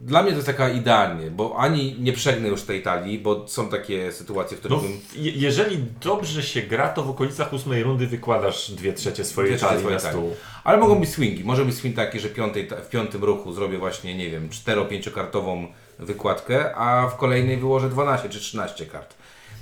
dla 0.00 0.22
mnie 0.22 0.30
to 0.30 0.36
jest 0.36 0.46
taka 0.46 0.68
idealnie, 0.68 1.30
bo 1.30 1.56
ani 1.58 1.96
nie 2.00 2.12
przegnę 2.12 2.48
już 2.48 2.62
tej 2.62 2.82
talii, 2.82 3.18
bo 3.18 3.48
są 3.48 3.68
takie 3.68 4.12
sytuacje, 4.12 4.56
w 4.56 4.60
których 4.60 4.78
No, 4.78 4.82
bym... 4.88 5.00
je- 5.24 5.32
jeżeli 5.32 5.84
dobrze 6.00 6.42
się 6.42 6.62
gra, 6.62 6.88
to 6.88 7.02
w 7.04 7.10
okolicach 7.10 7.52
ósmej 7.52 7.82
rundy 7.82 8.06
wykładasz 8.06 8.70
dwie 8.70 8.92
trzecie 8.92 9.24
swojej 9.24 9.50
Dwie 9.50 9.60
talii 9.60 9.86
na 9.86 9.98
stół. 9.98 10.36
Ale 10.64 10.78
mogą 10.78 10.94
być 11.00 11.08
swingi. 11.10 11.44
Może 11.44 11.64
być 11.64 11.74
swing 11.74 11.96
taki, 11.96 12.20
że 12.20 12.28
piątej, 12.28 12.68
w 12.84 12.88
piątym 12.88 13.24
ruchu 13.24 13.52
zrobię 13.52 13.78
właśnie, 13.78 14.14
nie 14.14 14.30
wiem, 14.30 14.48
4-5 14.48 15.10
kartową 15.12 15.66
wykładkę, 15.98 16.74
a 16.76 17.08
w 17.08 17.16
kolejnej 17.16 17.56
wyłożę 17.56 17.90
12 17.90 18.28
czy 18.28 18.40
13 18.40 18.86
kart. 18.86 19.15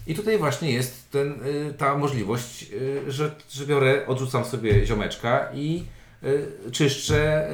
I 0.06 0.14
tutaj 0.14 0.38
właśnie 0.38 0.72
jest 0.72 1.10
ten, 1.10 1.32
y, 1.32 1.74
ta 1.78 1.98
możliwość, 1.98 2.66
y, 2.72 3.12
że, 3.12 3.30
że 3.50 3.66
biorę, 3.66 4.06
odrzucam 4.06 4.44
sobie 4.44 4.86
ziomeczka 4.86 5.48
i 5.54 5.84
y, 6.24 6.70
czyszczę, 6.72 7.48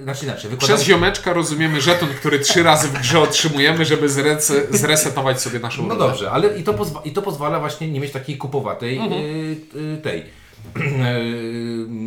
y, 0.00 0.02
znaczy 0.02 0.24
inaczej, 0.24 0.50
wykładam... 0.50 0.76
Przez 0.76 0.86
ziomeczka 0.86 1.32
rozumiemy 1.32 1.80
żeton, 1.80 2.08
który 2.08 2.38
trzy 2.38 2.62
razy 2.62 2.88
w 2.88 2.92
grze 3.00 3.20
otrzymujemy, 3.20 3.84
żeby 3.84 4.08
zrece- 4.08 4.76
zresetować 4.76 5.42
sobie 5.42 5.58
naszą 5.58 5.82
No 5.82 5.88
rundę. 5.88 6.04
dobrze, 6.08 6.30
ale 6.30 6.58
i 6.58 6.62
to, 6.64 6.72
pozwa- 6.74 7.00
i 7.04 7.10
to 7.12 7.22
pozwala 7.22 7.60
właśnie 7.60 7.88
nie 7.88 8.00
mieć 8.00 8.12
takiej 8.12 8.36
kupowatej 8.38 8.98
Mhm. 8.98 9.22
y, 9.22 9.56
y, 9.98 10.00
tej 10.02 10.20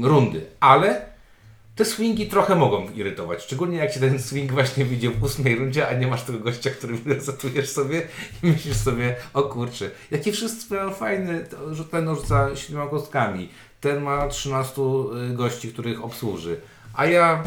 y, 0.04 0.08
rundy. 0.08 0.42
Ale 0.60 1.02
te 1.78 1.86
swingi 1.86 2.28
trochę 2.28 2.56
mogą 2.56 2.90
irytować. 2.90 3.44
Szczególnie 3.44 3.78
jak 3.78 3.94
się 3.94 4.00
ten 4.00 4.20
swing 4.20 4.52
właśnie 4.52 4.86
widzi 4.86 5.10
w 5.10 5.24
ósmej 5.24 5.56
rundzie, 5.56 5.88
a 5.88 5.94
nie 5.94 6.08
masz 6.08 6.24
tego 6.24 6.40
gościa, 6.40 6.70
który 6.70 6.98
resetujesz 7.06 7.70
sobie 7.70 8.08
i 8.44 8.48
myślisz 8.48 8.78
sobie, 8.78 9.16
o 9.34 9.44
kurczę, 9.44 9.92
jakie 10.12 10.32
wszyscy 10.32 10.74
mają 10.74 10.94
fajne, 10.94 11.40
to, 11.40 11.76
że 11.76 11.86
ten 11.86 12.16
rzuca 12.16 12.56
siedmioma 12.56 12.90
kostkami, 12.90 13.50
ten 13.82 14.02
ma 14.02 14.28
13 14.28 14.82
gości, 15.34 15.74
których 15.74 16.04
obsłuży, 16.04 16.62
a 16.94 17.06
ja... 17.06 17.44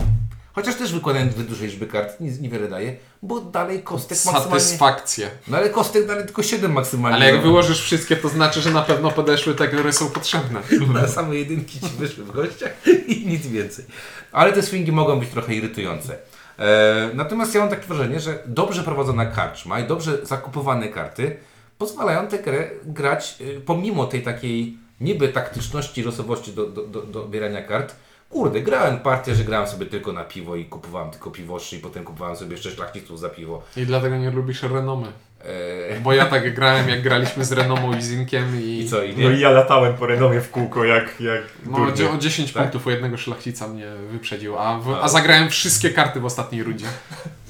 Chociaż 0.53 0.75
też 0.75 0.89
zbyt 1.33 1.47
dużej 1.47 1.69
liczby 1.69 1.87
kart, 1.87 2.21
nic 2.21 2.41
niewiele 2.41 2.69
daje, 2.69 2.97
bo 3.23 3.41
dalej 3.41 3.83
kostek 3.83 4.19
maksymalnie... 4.25 4.61
Satysfakcję. 4.61 5.31
No 5.49 5.57
ale 5.57 5.71
kostek 5.71 6.07
dalej 6.07 6.25
tylko 6.25 6.43
7 6.43 6.73
maksymalnie. 6.73 7.17
Ale 7.17 7.33
jak 7.33 7.43
wyłożysz 7.43 7.83
wszystkie, 7.83 8.17
to 8.17 8.29
znaczy, 8.29 8.61
że 8.61 8.71
na 8.71 8.83
pewno 8.83 9.11
podeszły 9.11 9.55
te, 9.55 9.69
które 9.69 9.93
są 9.93 10.11
potrzebne. 10.11 10.61
Na 10.95 11.09
same 11.09 11.37
jedynki 11.37 11.81
ci 11.81 11.89
wyszły 11.99 12.25
w 12.25 12.31
gościach 12.33 12.73
i 13.07 13.27
nic 13.27 13.47
więcej. 13.47 13.85
Ale 14.33 14.53
te 14.53 14.63
swingi 14.63 14.93
mogą 14.93 15.21
być 15.21 15.29
trochę 15.29 15.55
irytujące. 15.55 16.19
E, 16.59 17.11
natomiast 17.15 17.55
ja 17.55 17.61
mam 17.61 17.71
takie 17.71 17.87
wrażenie, 17.87 18.21
że 18.21 18.39
dobrze 18.47 18.83
prowadzona 18.83 19.27
karczma 19.27 19.81
i 19.81 19.87
dobrze 19.87 20.27
zakupowane 20.27 20.89
karty 20.89 21.37
pozwalają 21.79 22.27
tę 22.27 22.39
grę 22.39 22.71
grać 22.85 23.37
e, 23.41 23.61
pomimo 23.61 24.05
tej 24.07 24.23
takiej 24.23 24.79
niby 25.01 25.29
taktyczności, 25.29 26.03
losowości 26.03 26.53
do, 26.53 26.67
do, 26.67 26.83
do, 26.83 27.03
do 27.03 27.29
bierania 27.29 27.63
kart. 27.63 27.95
Kurde, 28.31 28.61
grałem 28.61 29.01
partię, 29.01 29.35
że 29.35 29.45
grałem 29.45 29.69
sobie 29.69 29.87
tylko 29.87 30.13
na 30.13 30.25
piwo 30.25 30.57
i 30.57 30.65
kupowałem 30.65 31.11
tylko 31.11 31.31
piwoszy 31.31 31.77
i 31.77 31.79
potem 31.79 32.05
kupowałem 32.05 32.37
sobie 32.37 32.53
jeszcze 32.53 32.71
szlachciców 32.71 33.21
za 33.21 33.29
piwo. 33.29 33.63
I 33.77 33.87
dlatego 33.87 34.17
nie 34.17 34.31
lubisz 34.31 34.63
renomy. 34.63 35.07
E, 35.41 36.01
Bo 36.01 36.13
ja 36.13 36.27
tak 36.27 36.55
grałem, 36.55 36.89
jak 36.89 37.03
graliśmy 37.03 37.45
z 37.45 37.53
renomą 37.53 37.97
i 37.97 38.03
Zinkiem 38.03 38.63
i... 38.63 38.79
I 38.81 38.89
co, 38.89 39.03
i 39.03 39.17
No 39.17 39.31
nie? 39.31 39.37
i 39.37 39.41
ja 39.41 39.51
latałem 39.51 39.95
po 39.95 40.07
renomie 40.07 40.41
w 40.41 40.51
kółko 40.51 40.85
jak, 40.85 41.21
jak 41.21 41.43
No, 41.67 41.79
o 42.15 42.19
10 42.19 42.53
Tak? 42.53 42.63
punktów 42.63 42.87
u 42.87 42.91
jednego 42.91 43.17
szlachcica 43.17 43.69
mnie 43.69 43.87
wyprzedził, 44.11 44.59
a, 44.59 44.79
w, 44.79 44.95
a 45.03 45.09
zagrałem 45.09 45.51
wszystkie 45.51 45.91
karty 45.91 46.21
w 46.21 46.25
ostatniej 46.25 46.63
rundzie. 46.63 46.87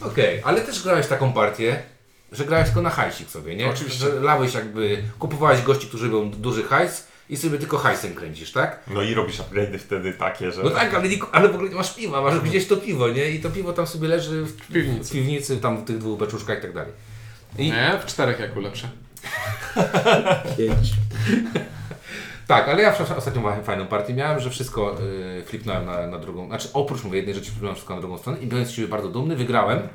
Okej, 0.01 0.41
ale 0.45 0.61
też 0.61 0.83
grałeś 0.83 1.07
taką 1.07 1.33
partię, 1.33 1.83
że 2.33 2.45
grałeś 2.45 2.67
tylko 2.67 2.83
na 2.83 2.91
hajsik 2.91 3.31
sobie, 3.31 3.57
nie? 3.57 3.71
Oczywiście. 3.71 3.99
Że 3.99 4.21
lałeś 4.21 4.55
jakby, 4.55 5.03
kupowałeś 5.19 5.63
gości, 5.63 5.87
którzy 5.87 6.11
robią 6.11 6.31
duży 6.31 6.63
hajs 6.63 7.10
i 7.31 7.37
sobie 7.37 7.59
tylko 7.59 7.79
hajsem 7.79 8.15
kręcisz, 8.15 8.53
tak? 8.53 8.81
No 8.87 9.03
i 9.03 9.15
robisz 9.15 9.39
upgrade'y 9.39 9.79
wtedy 9.79 10.13
takie, 10.13 10.53
że... 10.53 10.63
No 10.63 10.71
tak, 10.71 10.95
ale, 10.95 11.09
nie, 11.09 11.17
ale 11.33 11.49
w 11.49 11.55
ogóle 11.55 11.71
nie 11.71 11.77
masz 11.77 11.95
piwa, 11.95 12.23
masz 12.23 12.41
gdzieś 12.41 12.67
to 12.67 12.77
piwo, 12.77 13.09
nie? 13.09 13.31
I 13.31 13.41
to 13.41 13.51
piwo 13.51 13.73
tam 13.73 13.87
sobie 13.87 14.09
leży 14.09 14.43
w 14.45 14.67
piwnicy. 14.73 15.11
w 15.11 15.13
piwnicy 15.13 15.57
tam 15.57 15.77
w 15.77 15.85
tych 15.85 15.99
dwóch 15.99 16.19
beczuszkach 16.19 16.59
i 16.59 16.63
tak 16.63 16.73
dalej. 16.75 16.93
I 17.59 17.71
Nie, 17.71 17.99
w 18.03 18.07
czterech 18.07 18.41
jak 18.41 18.57
ulepszę. 18.57 18.89
pięć. 20.59 20.93
tak, 22.47 22.69
ale 22.69 22.83
ja 22.83 22.95
miałem 23.37 23.65
fajną 23.65 23.87
partię 23.87 24.15
miałem, 24.15 24.41
że 24.41 24.51
wszystko 24.51 24.97
y, 25.39 25.43
flipnąłem 25.47 25.87
na, 25.87 26.07
na 26.07 26.19
drugą, 26.19 26.47
znaczy 26.47 26.69
oprócz 26.73 27.05
mówię, 27.05 27.17
jednej 27.17 27.35
rzeczy 27.35 27.51
flipnąłem 27.51 27.75
wszystko 27.75 27.95
na 27.95 28.01
drugą 28.01 28.19
stronę 28.19 28.39
i 28.39 28.47
byłem 28.47 28.67
z 28.67 28.71
siebie 28.71 28.89
bardzo 28.89 29.09
dumny, 29.09 29.37
wygrałem. 29.37 29.89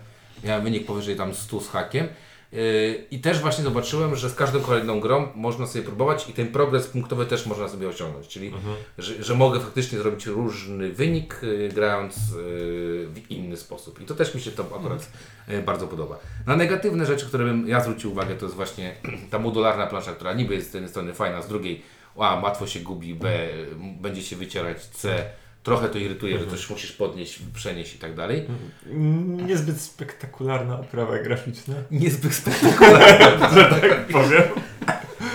Miałem 0.44 0.64
wynik 0.64 0.86
powyżej 0.86 1.16
tam 1.16 1.34
100 1.34 1.62
z 1.62 1.70
hakiem. 1.70 2.08
Y, 2.56 3.08
I 3.12 3.20
też 3.20 3.40
właśnie 3.40 3.64
zobaczyłem, 3.64 4.16
że 4.16 4.30
z 4.30 4.36
każdą 4.36 4.60
kolejną 4.60 5.00
grą 5.00 5.28
można 5.36 5.68
sobie 5.68 5.84
próbować 5.84 6.30
i 6.30 6.34
ten 6.34 6.48
progres 6.48 6.88
punktowy 6.88 7.26
też 7.26 7.46
można 7.46 7.70
sobie 7.70 7.88
osiągnąć. 7.88 8.28
Czyli, 8.28 8.52
że, 8.98 9.24
że 9.24 9.36
mogę 9.36 9.60
faktycznie 9.60 9.98
zrobić 9.98 10.26
różny 10.26 10.92
wynik, 10.92 11.44
y, 11.44 11.70
grając 11.74 12.18
y, 12.18 12.22
w 13.14 13.22
inny 13.30 13.58
sposób. 13.58 14.02
I 14.02 14.06
to 14.06 14.16
też 14.16 14.36
mi 14.36 14.42
się 14.42 14.52
to 14.52 14.64
akurat 14.76 15.12
y, 15.50 15.62
bardzo 15.62 15.88
podoba. 15.88 16.20
Na 16.46 16.56
negatywne 16.56 17.06
rzeczy, 17.06 17.26
które 17.26 17.46
bym 17.46 17.68
ja 17.68 17.82
zwrócił 17.82 18.12
uwagę, 18.12 18.36
to 18.36 18.46
jest 18.46 18.56
właśnie 18.56 18.96
ta 19.32 19.40
modularna 19.40 19.88
plansza, 19.88 20.12
która 20.12 20.34
niby 20.34 20.56
jest 20.56 20.72
z 20.72 20.74
jednej 20.74 20.90
strony 20.90 21.14
fajna, 21.14 21.42
z 21.42 21.48
drugiej 21.48 21.82
a, 22.18 22.36
łatwo 22.44 22.68
się 22.68 22.80
gubi, 22.80 23.16
B, 23.16 23.48
będzie 24.02 24.24
się 24.24 24.36
wycierać, 24.36 24.86
C, 24.86 25.26
trochę 25.66 25.90
to 25.90 25.98
irytuje, 25.98 26.40
że 26.40 26.48
coś 26.48 26.70
musisz 26.70 26.92
podnieść, 26.92 27.40
przenieść 27.54 27.96
i 27.96 28.00
tak 28.00 28.16
dalej. 28.16 28.48
Niezbyt 29.48 29.82
spektakularna 29.82 30.80
oprawa 30.80 31.20
graficzna, 31.20 31.76
Niezbyt 31.92 32.34
spektakularne. 32.34 33.50
że 33.56 33.70
tak 33.70 34.08
powiem. 34.08 34.44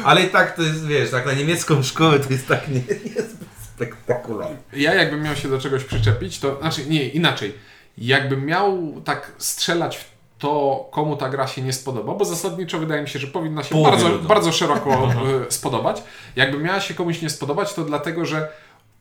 Ale 0.04 0.22
i 0.22 0.28
tak 0.28 0.56
to 0.56 0.62
jest, 0.62 0.86
wiesz, 0.86 1.10
tak 1.10 1.26
na 1.26 1.32
niemiecką 1.32 1.82
szkołę 1.82 2.20
to 2.20 2.32
jest 2.32 2.46
tak 2.46 2.68
nie, 2.68 2.80
niezbyt 3.04 3.48
spektakularne. 3.74 4.56
Ja 4.72 4.94
jakbym 4.94 5.22
miał 5.22 5.36
się 5.36 5.48
do 5.48 5.58
czegoś 5.58 5.84
przyczepić, 5.84 6.38
to 6.38 6.60
znaczy 6.60 6.86
nie, 6.86 7.08
inaczej. 7.08 7.54
Jakbym 7.98 8.46
miał 8.46 9.00
tak 9.04 9.32
strzelać 9.38 9.96
w 9.96 10.04
to, 10.38 10.88
komu 10.90 11.16
ta 11.16 11.28
gra 11.28 11.46
się 11.46 11.62
nie 11.62 11.72
spodoba, 11.72 12.14
bo 12.14 12.24
zasadniczo 12.24 12.78
wydaje 12.78 13.02
mi 13.02 13.08
się, 13.08 13.18
że 13.18 13.26
powinna 13.26 13.62
się 13.62 13.70
Połowie 13.70 13.90
bardzo, 13.90 14.18
bardzo 14.18 14.52
szeroko 14.52 14.90
e, 15.48 15.52
spodobać. 15.52 16.02
Jakby 16.36 16.58
miała 16.58 16.80
się 16.80 16.94
komuś 16.94 17.22
nie 17.22 17.30
spodobać, 17.30 17.74
to 17.74 17.84
dlatego, 17.84 18.24
że 18.24 18.48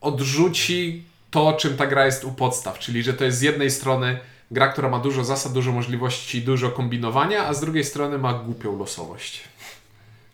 odrzuci 0.01 1.03
to, 1.31 1.53
czym 1.53 1.77
ta 1.77 1.87
gra 1.87 2.05
jest 2.05 2.23
u 2.25 2.31
podstaw, 2.31 2.79
czyli 2.79 3.03
że 3.03 3.13
to 3.13 3.23
jest 3.25 3.37
z 3.37 3.41
jednej 3.41 3.71
strony 3.71 4.19
gra, 4.51 4.67
która 4.67 4.89
ma 4.89 4.99
dużo 4.99 5.23
zasad, 5.23 5.53
dużo 5.53 5.71
możliwości, 5.71 6.41
dużo 6.41 6.69
kombinowania, 6.69 7.45
a 7.45 7.53
z 7.53 7.59
drugiej 7.59 7.83
strony 7.83 8.17
ma 8.17 8.33
głupią 8.33 8.77
losowość. 8.79 9.41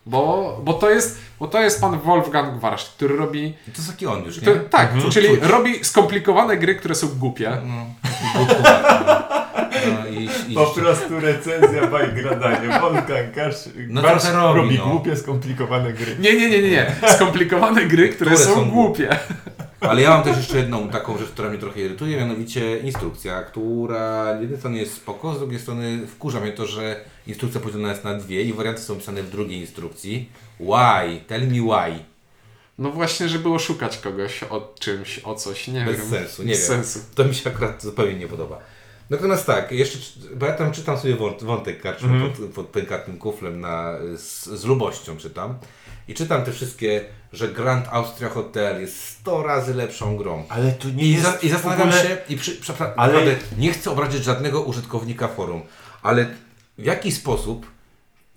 Bo, 0.07 0.57
bo, 0.63 0.73
to, 0.73 0.89
jest, 0.89 1.19
bo 1.39 1.47
to 1.47 1.61
jest 1.61 1.81
pan 1.81 1.99
Wolfgang 1.99 2.59
Warsz, 2.59 2.85
który 2.85 3.15
robi 3.15 3.53
To 3.65 3.71
jest 3.77 3.91
taki 3.91 4.07
on 4.07 4.23
już, 4.23 4.41
nie? 4.41 4.47
to, 4.47 4.59
tak, 4.69 4.91
Mhm. 4.93 5.11
czyli 5.11 5.27
Czuć. 5.27 5.39
robi 5.41 5.85
skomplikowane 5.85 6.57
gry, 6.57 6.75
które 6.75 6.95
są 6.95 7.07
głupie. 7.07 7.49
No, 7.65 7.85
no. 8.35 8.45
No, 9.87 10.07
i, 10.07 10.29
i, 10.51 10.55
Po 10.55 10.65
prostu 10.65 11.19
recenzja 11.19 11.87
by 11.87 12.07
gradanie. 12.21 12.79
Wolfgang 12.79 13.33
Kasz 13.35 13.55
No 13.89 14.01
robi, 14.01 14.57
robi 14.57 14.77
no. 14.77 14.85
głupie, 14.85 15.15
skomplikowane 15.15 15.93
gry. 15.93 16.15
Nie, 16.19 16.33
nie, 16.33 16.49
nie, 16.49 16.61
nie, 16.61 16.69
nie. 16.71 16.95
Skomplikowane 17.15 17.85
gry, 17.85 18.09
które, 18.09 18.31
Które 18.31 18.45
są, 18.45 18.55
są 18.55 18.69
głupie. 18.69 19.09
Ale 19.79 20.01
ja 20.01 20.09
mam 20.09 20.23
też 20.23 20.37
jeszcze 20.37 20.57
jedną 20.57 20.89
taką 20.89 21.17
rzecz, 21.17 21.29
która 21.29 21.49
mnie 21.49 21.57
trochę 21.57 21.81
irytuje, 21.81 22.17
mianowicie 22.17 22.77
instrukcja, 22.79 23.43
która 23.43 24.37
z 24.37 24.41
jednej 24.41 24.59
strony 24.59 24.77
jest 24.77 24.93
spoko, 24.93 25.35
z 25.35 25.39
drugiej 25.39 25.59
strony 25.59 26.07
wkurza 26.07 26.39
mnie 26.39 26.51
to, 26.51 26.65
że 26.65 27.01
instrukcja 27.27 27.61
podzielona 27.61 27.89
jest 27.89 28.03
na 28.03 28.13
dwie 28.13 28.41
i 28.41 28.53
warianty 28.53 28.81
są 28.81 28.95
pisane 28.95 29.23
w 29.23 29.29
drugiej 29.29 29.59
instrukcji. 29.59 30.29
Why? 30.59 31.19
Tell 31.27 31.47
me 31.47 31.61
why. 31.61 31.99
No 32.77 32.91
właśnie, 32.91 33.29
żeby 33.29 33.49
oszukać 33.49 33.97
kogoś 33.97 34.43
o 34.43 34.73
czymś, 34.79 35.19
o 35.23 35.35
coś, 35.35 35.67
nie 35.67 35.85
Bez 35.85 35.97
wiem. 35.97 36.09
sensu, 36.09 36.43
nie 36.43 36.49
Bez 36.51 36.59
wiem. 36.59 36.67
sensu. 36.83 36.99
To 37.15 37.25
mi 37.25 37.35
się 37.35 37.49
akurat 37.49 37.83
zupełnie 37.83 38.13
nie 38.15 38.27
podoba. 38.27 38.59
Natomiast 39.09 39.45
tak, 39.45 39.71
jeszcze, 39.71 39.97
bo 40.35 40.45
ja 40.45 40.51
tam 40.53 40.71
czytam 40.71 40.97
sobie 40.97 41.15
wąt, 41.15 41.43
wątek 41.43 41.81
karczmy 41.81 42.29
pod, 42.29 42.49
pod 42.49 42.67
pękatnym 42.67 43.17
kuflem 43.17 43.61
na, 43.61 43.93
z, 44.17 44.45
z 44.45 44.65
lubością 44.65 45.17
czytam. 45.17 45.57
I 46.07 46.13
czytam 46.13 46.43
te 46.45 46.51
wszystkie, 46.51 47.05
że 47.33 47.47
Grand 47.47 47.87
Austria 47.91 48.29
Hotel 48.29 48.81
jest 48.81 49.03
100 49.07 49.43
razy 49.43 49.73
lepszą 49.73 50.17
grą. 50.17 50.43
Ale 50.49 50.71
tu 50.71 50.89
nie 50.89 51.03
I, 51.03 51.11
jest 51.11 51.23
za, 51.23 51.33
I 51.41 51.49
zastanawiam 51.49 51.87
ogóle... 51.87 52.03
się, 52.03 52.17
i 52.29 52.37
przy, 52.37 52.51
przepraszam, 52.55 52.93
Ale- 52.97 53.13
naprawdę 53.13 53.37
nie 53.57 53.71
chcę 53.71 53.91
obrazić 53.91 54.23
żadnego 54.23 54.61
użytkownika 54.61 55.27
forum, 55.27 55.61
ale 56.01 56.25
w 56.77 56.83
jaki 56.85 57.11
sposób 57.11 57.65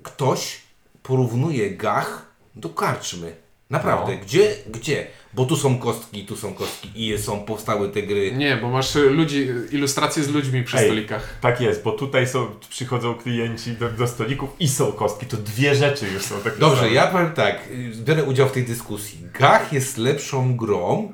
ktoś 0.02 0.60
porównuje 1.02 1.70
gach 1.70 2.26
do 2.54 2.68
karczmy? 2.68 3.36
Naprawdę, 3.70 4.12
No. 4.14 4.20
gdzie, 4.22 4.54
gdzie? 4.66 5.06
Bo 5.34 5.44
tu 5.44 5.56
są 5.56 5.78
kostki, 5.78 6.24
tu 6.26 6.36
są 6.36 6.54
kostki 6.54 6.90
i 6.94 7.18
są, 7.18 7.40
powstały 7.40 7.88
te 7.88 8.02
gry. 8.02 8.32
Nie, 8.32 8.56
bo 8.56 8.70
masz 8.70 8.96
y, 8.96 9.10
ludzi, 9.10 9.48
ilustracje 9.72 10.22
z 10.24 10.28
ludźmi 10.28 10.62
przy 10.64 10.78
Ej. 10.78 10.84
stolikach. 10.84 11.38
Tak 11.40 11.60
jest, 11.60 11.82
bo 11.82 11.92
tutaj 11.92 12.26
są, 12.28 12.46
przychodzą 12.70 13.14
klienci 13.14 13.72
do, 13.72 13.90
do 13.90 14.06
stolików 14.06 14.50
i 14.60 14.68
są 14.68 14.92
kostki. 14.92 15.26
To 15.26 15.36
dwie 15.36 15.74
rzeczy 15.74 16.06
już 16.14 16.22
są 16.22 16.34
takie 16.40 16.58
Dobrze, 16.58 16.82
same. 16.82 16.92
ja 16.92 17.06
powiem 17.06 17.32
tak, 17.32 17.68
y, 17.70 17.92
biorę 18.04 18.24
udział 18.24 18.48
w 18.48 18.52
tej 18.52 18.64
dyskusji. 18.64 19.18
Gach 19.38 19.72
jest 19.72 19.98
lepszą 19.98 20.56
grą, 20.56 21.12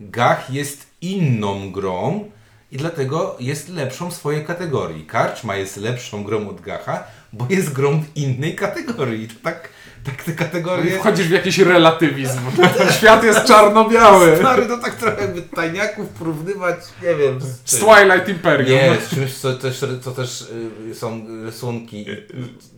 Gach 0.00 0.50
jest 0.50 0.86
inną 1.00 1.72
grą 1.72 2.30
i 2.74 2.76
dlatego 2.76 3.36
jest 3.40 3.68
lepszą 3.68 4.10
w 4.10 4.14
swojej 4.14 4.44
kategorii. 4.44 5.06
Karczma 5.06 5.56
jest 5.56 5.76
lepszą 5.76 6.24
grą 6.24 6.48
od 6.48 6.60
Gacha, 6.60 7.04
bo 7.32 7.46
jest 7.50 7.72
grą 7.72 8.02
w 8.02 8.16
innej 8.16 8.54
kategorii. 8.54 9.28
To 9.28 9.34
tak, 9.42 9.68
tak 10.04 10.24
te 10.24 10.32
kategorie... 10.32 10.98
Wchodzisz 10.98 11.28
w 11.28 11.30
jakiś 11.30 11.58
relatywizm. 11.58 12.40
Świat 12.98 13.24
jest 13.24 13.44
czarno-biały. 13.44 14.36
Stary, 14.36 14.66
to 14.66 14.78
tak 14.78 14.94
trochę 14.94 15.20
jakby 15.20 15.42
tajniaków 15.42 16.08
porównywać, 16.08 16.76
nie 17.02 17.14
wiem, 17.14 17.40
z 17.40 17.70
Z. 17.70 17.80
Twilight 17.80 18.28
Imperium. 18.28 18.70
Nie, 18.70 18.96
z 19.06 19.14
czymś, 19.14 19.34
co 19.34 19.54
też, 19.54 19.84
co 20.02 20.10
też 20.12 20.48
y, 20.90 20.94
są 20.94 21.26
rysunki, 21.44 22.06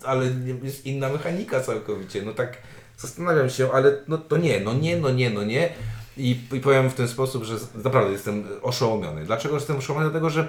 ale 0.05 0.27
nie- 0.27 0.55
jest 0.63 0.87
inna 0.87 1.09
mechanika 1.09 1.61
całkowicie. 1.61 2.23
No 2.23 2.33
tak 2.33 2.57
zastanawiam 2.99 3.51
się, 3.51 3.73
ale 3.73 3.93
no 4.09 4.19
to 4.19 4.37
nie, 4.37 4.61
no 4.61 4.75
nie, 4.75 4.97
no 4.97 5.11
nie, 5.11 5.31
no 5.31 5.43
nie. 5.45 5.69
I, 6.17 6.37
I 6.53 6.61
powiem 6.61 6.91
w 6.91 6.95
ten 6.95 7.09
sposób, 7.09 7.45
że 7.45 7.55
naprawdę 7.85 8.13
jestem 8.13 8.45
oszołomiony. 8.63 9.25
Dlaczego 9.25 9.55
jestem 9.55 9.77
oszołomiony? 9.77 10.11
Dlatego, 10.11 10.31
że 10.31 10.49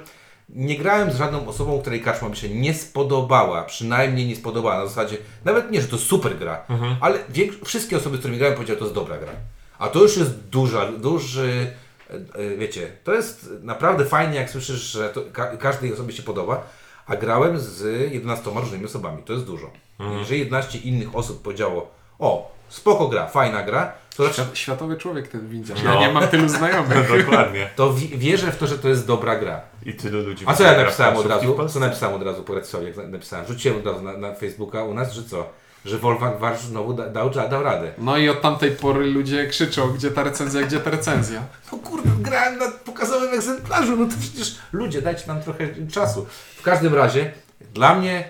nie 0.50 0.78
grałem 0.78 1.12
z 1.12 1.16
żadną 1.18 1.48
osobą, 1.48 1.82
której 1.82 2.02
karczma 2.02 2.30
mi 2.30 2.36
się 2.38 2.50
nie 2.50 2.74
spodobała, 2.74 3.64
przynajmniej 3.64 4.28
nie 4.28 4.36
spodobała. 4.36 4.78
Na 4.78 4.88
zasadzie, 4.88 5.18
nawet 5.46 5.72
nie, 5.72 5.82
że 5.82 5.88
to 5.88 5.98
super 5.98 6.38
gra, 6.38 6.66
ale 7.02 7.20
większo- 7.34 7.66
wszystkie 7.66 7.98
osoby, 7.98 8.16
z 8.18 8.20
którymi 8.20 8.38
grałem, 8.40 8.56
powiedziały, 8.56 8.80
to 8.80 8.86
jest 8.86 8.96
dobra 8.96 9.18
gra. 9.18 9.32
A 9.80 9.88
to 9.88 10.00
już 10.02 10.18
jest 10.18 10.38
duża, 10.40 10.92
duży, 10.92 11.72
e, 12.10 12.14
e, 12.14 12.58
wiecie, 12.58 12.92
to 13.04 13.14
jest 13.14 13.50
naprawdę 13.62 14.06
fajnie, 14.06 14.36
jak 14.36 14.50
słyszysz, 14.50 14.82
że 14.82 15.14
ka 15.34 15.58
każdej 15.58 15.94
osobie 15.94 16.14
się 16.14 16.24
podoba, 16.24 16.64
a 17.08 17.16
grałem 17.16 17.60
z 17.60 18.12
11 18.14 18.52
różnymi 18.60 18.86
osobami, 18.86 19.24
to 19.24 19.34
jest 19.34 19.46
dużo. 19.46 19.72
Jeżeli 20.20 20.40
11 20.40 20.78
innych 20.80 21.16
osób 21.16 21.42
powiedziało, 21.42 21.92
o, 22.20 22.52
spoko 22.70 23.08
gra, 23.08 23.28
fajna 23.28 23.64
gra, 23.64 23.92
to, 24.18 24.24
znaczy, 24.24 24.42
Świat, 24.42 24.58
światowy 24.58 24.98
człowiek 24.98 25.28
ten 25.28 25.50
widzisz. 25.50 25.84
No. 25.84 25.94
Ja 25.94 26.00
nie 26.00 26.14
mam 26.14 26.28
tylu 26.28 26.50
znajomych. 26.50 27.18
Dokładnie. 27.26 27.70
to 27.76 27.94
wi- 27.94 28.18
wierzę 28.18 28.52
w 28.52 28.58
to, 28.58 28.68
że 28.68 28.78
to 28.80 28.90
jest 28.90 29.08
dobra 29.08 29.36
gra. 29.36 29.62
I 29.86 29.94
tylu 29.94 30.22
ludzi. 30.22 30.44
A 30.48 30.54
co 30.54 30.64
ja 30.64 30.78
napisałem 30.78 31.18
od 31.18 31.26
razu? 31.26 31.58
Co 31.70 31.80
napisałem 31.80 32.16
od 32.16 32.24
razu 32.24 32.44
po 32.44 32.54
na- 32.54 33.08
napisałem? 33.08 33.46
Rzuciłem 33.48 33.78
od 33.78 33.86
razu 33.86 34.02
na, 34.02 34.18
na 34.18 34.34
Facebooka 34.36 34.84
u 34.84 34.94
nas, 34.94 35.14
że 35.14 35.24
co? 35.24 35.50
Że 35.86 35.98
Wolfgang 35.98 36.40
Warsz 36.40 36.62
znowu 36.62 36.94
da, 36.94 37.10
dał, 37.10 37.30
dał 37.30 37.64
radę. 37.64 37.92
No 37.98 38.18
i 38.18 38.30
od 38.30 38.42
tamtej 38.42 38.72
pory 38.72 39.06
ludzie 39.06 39.48
krzyczą, 39.48 39.94
gdzie 39.94 40.12
ta 40.12 40.24
recenzja, 40.24 40.62
gdzie 40.62 40.80
ta 40.80 40.90
recenzja. 40.90 41.44
No 41.72 41.78
kurde, 41.78 42.10
grałem 42.20 42.58
na 42.60 42.72
pokazowym 42.86 43.34
egzemplarzu, 43.34 43.96
no 43.98 44.06
to 44.06 44.14
przecież 44.20 44.56
ludzie, 44.74 45.02
dajcie 45.02 45.28
nam 45.28 45.42
trochę 45.42 45.68
czasu. 45.92 46.26
W 46.58 46.62
każdym 46.62 46.96
razie, 46.96 47.32
dla 47.74 47.96
mnie 47.96 48.30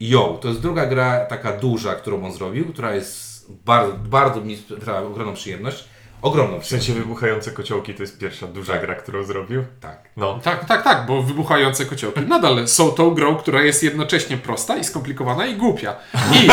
Yo, 0.00 0.38
to 0.42 0.48
jest 0.48 0.60
druga 0.60 0.86
gra 0.86 1.20
taka 1.26 1.52
duża, 1.52 1.94
którą 1.94 2.24
on 2.24 2.32
zrobił, 2.32 2.72
która 2.72 2.94
jest 2.94 3.31
bardzo, 3.48 3.92
bardzo 3.94 4.40
mi 4.40 4.56
sprawia 4.56 5.00
ogromną 5.00 5.34
przyjemność. 5.34 5.84
Ogromną 6.22 6.60
W 6.60 6.66
sensie 6.66 6.92
wybuchające 6.94 7.50
kociołki 7.50 7.94
to 7.94 8.02
jest 8.02 8.18
pierwsza 8.18 8.46
duża 8.46 8.72
Tak. 8.72 8.82
gra, 8.82 8.94
którą 8.94 9.24
zrobił. 9.24 9.64
Tak. 9.80 10.08
No. 10.16 10.40
Tak, 10.42 10.64
tak, 10.64 10.82
tak, 10.84 11.06
bo 11.06 11.22
wybuchające 11.22 11.84
kociołki 11.84 12.20
nadal 12.20 12.68
są 12.68 12.90
tą 12.90 13.10
grą, 13.14 13.36
która 13.36 13.62
jest 13.62 13.82
jednocześnie 13.82 14.36
prosta 14.36 14.76
i 14.76 14.84
skomplikowana 14.84 15.46
i 15.46 15.56
głupia. 15.56 15.96
I, 16.32 16.46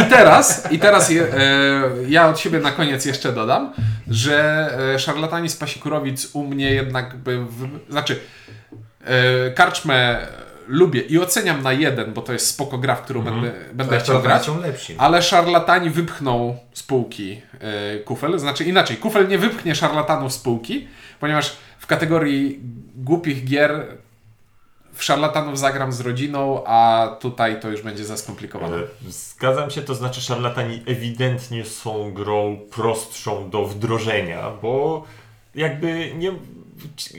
i 0.00 0.04
teraz, 0.10 0.72
i 0.72 0.78
teraz 0.78 1.10
je, 1.10 1.22
e, 1.22 1.90
ja 2.08 2.28
od 2.28 2.38
siebie 2.38 2.58
na 2.58 2.70
koniec 2.72 3.04
jeszcze 3.04 3.32
dodam, 3.32 3.72
że 4.08 4.70
e, 4.94 4.98
szarlatani 4.98 5.48
z 5.48 5.56
Pasikurowic 5.56 6.28
u 6.32 6.44
mnie 6.44 6.70
jednak 6.70 7.16
by, 7.16 7.38
w, 7.38 7.68
znaczy 7.90 8.20
e, 9.04 9.50
karczmę 9.50 10.26
lubię 10.68 11.00
i 11.00 11.18
oceniam 11.18 11.62
na 11.62 11.72
jeden, 11.72 12.12
bo 12.12 12.22
to 12.22 12.32
jest 12.32 12.46
spoko 12.46 12.78
gra, 12.78 12.94
w 12.94 13.02
którą 13.02 13.22
będę, 13.22 13.52
będę 13.72 13.92
Ale 13.92 14.00
chciał 14.00 14.22
grać. 14.22 14.50
Ale 14.98 15.22
szarlatani 15.22 15.90
wypchną 15.90 16.56
z 16.72 16.82
półki 16.82 17.40
e, 17.60 17.98
kufel. 17.98 18.38
Znaczy 18.38 18.64
inaczej, 18.64 18.96
kufel 18.96 19.28
nie 19.28 19.38
wypchnie 19.38 19.74
szarlatanów 19.74 20.32
z 20.32 20.38
półki, 20.38 20.88
ponieważ 21.20 21.56
w 21.78 21.86
kategorii 21.86 22.60
głupich 22.96 23.44
gier 23.44 23.86
w 24.92 25.04
szarlatanów 25.04 25.58
zagram 25.58 25.92
z 25.92 26.00
rodziną, 26.00 26.62
a 26.66 27.08
tutaj 27.20 27.60
to 27.60 27.68
już 27.68 27.82
będzie 27.82 28.04
za 28.04 28.16
skomplikowane. 28.16 28.76
Zgadzam 29.08 29.70
się, 29.70 29.82
to 29.82 29.94
znaczy 29.94 30.20
szarlatani 30.20 30.82
ewidentnie 30.86 31.64
są 31.64 32.12
grą 32.12 32.58
prostszą 32.70 33.50
do 33.50 33.64
wdrożenia, 33.64 34.50
bo 34.62 35.04
jakby 35.54 36.12
nie 36.14 36.32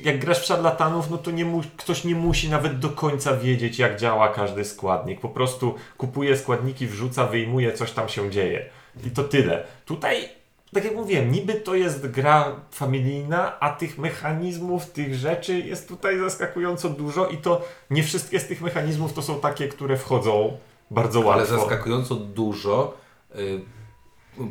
jak 0.03 0.19
grasz 0.19 0.41
w 0.41 0.45
szarlatanów, 0.45 1.09
no 1.09 1.17
to 1.17 1.31
nie 1.31 1.61
ktoś 1.77 2.03
nie 2.03 2.15
musi 2.15 2.49
nawet 2.49 2.79
do 2.79 2.89
końca 2.89 3.37
wiedzieć, 3.37 3.79
jak 3.79 3.99
działa 3.99 4.29
każdy 4.29 4.65
składnik. 4.65 5.19
Po 5.19 5.29
prostu 5.29 5.75
kupuje 5.97 6.37
składniki, 6.37 6.87
wrzuca, 6.87 7.25
wyjmuje, 7.25 7.73
coś 7.73 7.91
tam 7.91 8.09
się 8.09 8.29
dzieje. 8.29 8.65
I 9.05 9.11
to 9.11 9.23
tyle. 9.23 9.63
Tutaj, 9.85 10.29
tak 10.73 10.83
jak 10.83 10.95
mówiłem, 10.95 11.31
niby 11.31 11.53
to 11.53 11.75
jest 11.75 12.07
gra 12.07 12.55
familijna, 12.71 13.59
a 13.59 13.69
tych 13.69 13.97
mechanizmów, 13.97 14.85
tych 14.85 15.15
rzeczy 15.15 15.59
jest 15.59 15.87
tutaj 15.87 16.19
zaskakująco 16.19 16.89
dużo 16.89 17.27
i 17.27 17.37
to 17.37 17.61
nie 17.89 18.03
wszystkie 18.03 18.39
z 18.39 18.47
tych 18.47 18.61
mechanizmów 18.61 19.13
to 19.13 19.21
są 19.21 19.39
takie, 19.39 19.67
które 19.67 19.97
wchodzą 19.97 20.57
bardzo 20.91 21.19
łatwo. 21.19 21.33
Ale 21.33 21.45
zaskakująco 21.45 22.15
dużo 22.15 22.97
y, 23.35 23.61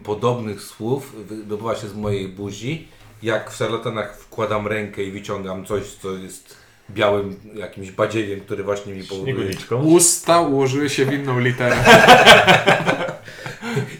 podobnych 0.04 0.62
słów 0.62 1.26
wydobywa 1.26 1.76
się 1.76 1.88
z 1.88 1.94
mojej 1.94 2.28
buzi, 2.28 2.88
jak 3.22 3.50
w 3.50 3.56
szarlatanach 3.56 4.16
wkładam 4.16 4.66
rękę 4.66 5.02
i 5.02 5.10
wyciągam 5.10 5.66
coś, 5.66 5.82
co 6.02 6.12
jest 6.12 6.56
białym 6.90 7.36
jakimś 7.54 7.90
badziewiem, 7.90 8.40
który 8.40 8.64
właśnie 8.64 8.94
mi 8.94 9.04
powoduje. 9.04 9.34
Usta 9.82 10.40
ułożyły 10.40 10.90
się 10.90 11.04
w 11.04 11.12
inną 11.12 11.40
literę. 11.40 11.76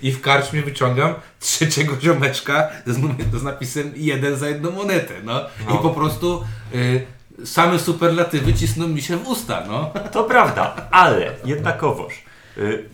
I 0.03 0.13
w 0.13 0.21
karczmie 0.21 0.63
wyciągam 0.63 1.15
trzeciego 1.41 2.01
ziomeczka 2.01 2.69
z, 2.87 2.99
z 3.41 3.43
napisem 3.43 3.93
jeden 3.97 4.37
za 4.37 4.49
jedną 4.49 4.71
monetę, 4.71 5.15
no. 5.25 5.41
No. 5.69 5.75
I 5.75 5.79
po 5.79 5.91
prostu 5.91 6.45
y, 6.75 7.07
same 7.45 7.79
superlatywy 7.79 8.55
cisną 8.55 8.89
mi 8.89 9.03
się 9.03 9.17
w 9.17 9.29
usta, 9.29 9.65
no. 9.69 9.93
To 10.13 10.25
prawda, 10.25 10.89
ale 10.91 11.35
jednakowoż 11.45 12.28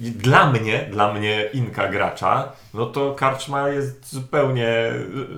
dla 0.00 0.50
mnie, 0.50 0.88
dla 0.90 1.14
mnie 1.14 1.48
Inka 1.52 1.88
gracza, 1.88 2.52
no 2.74 2.86
to 2.86 3.14
karczma 3.14 3.68
jest 3.68 4.12
zupełnie, 4.12 4.92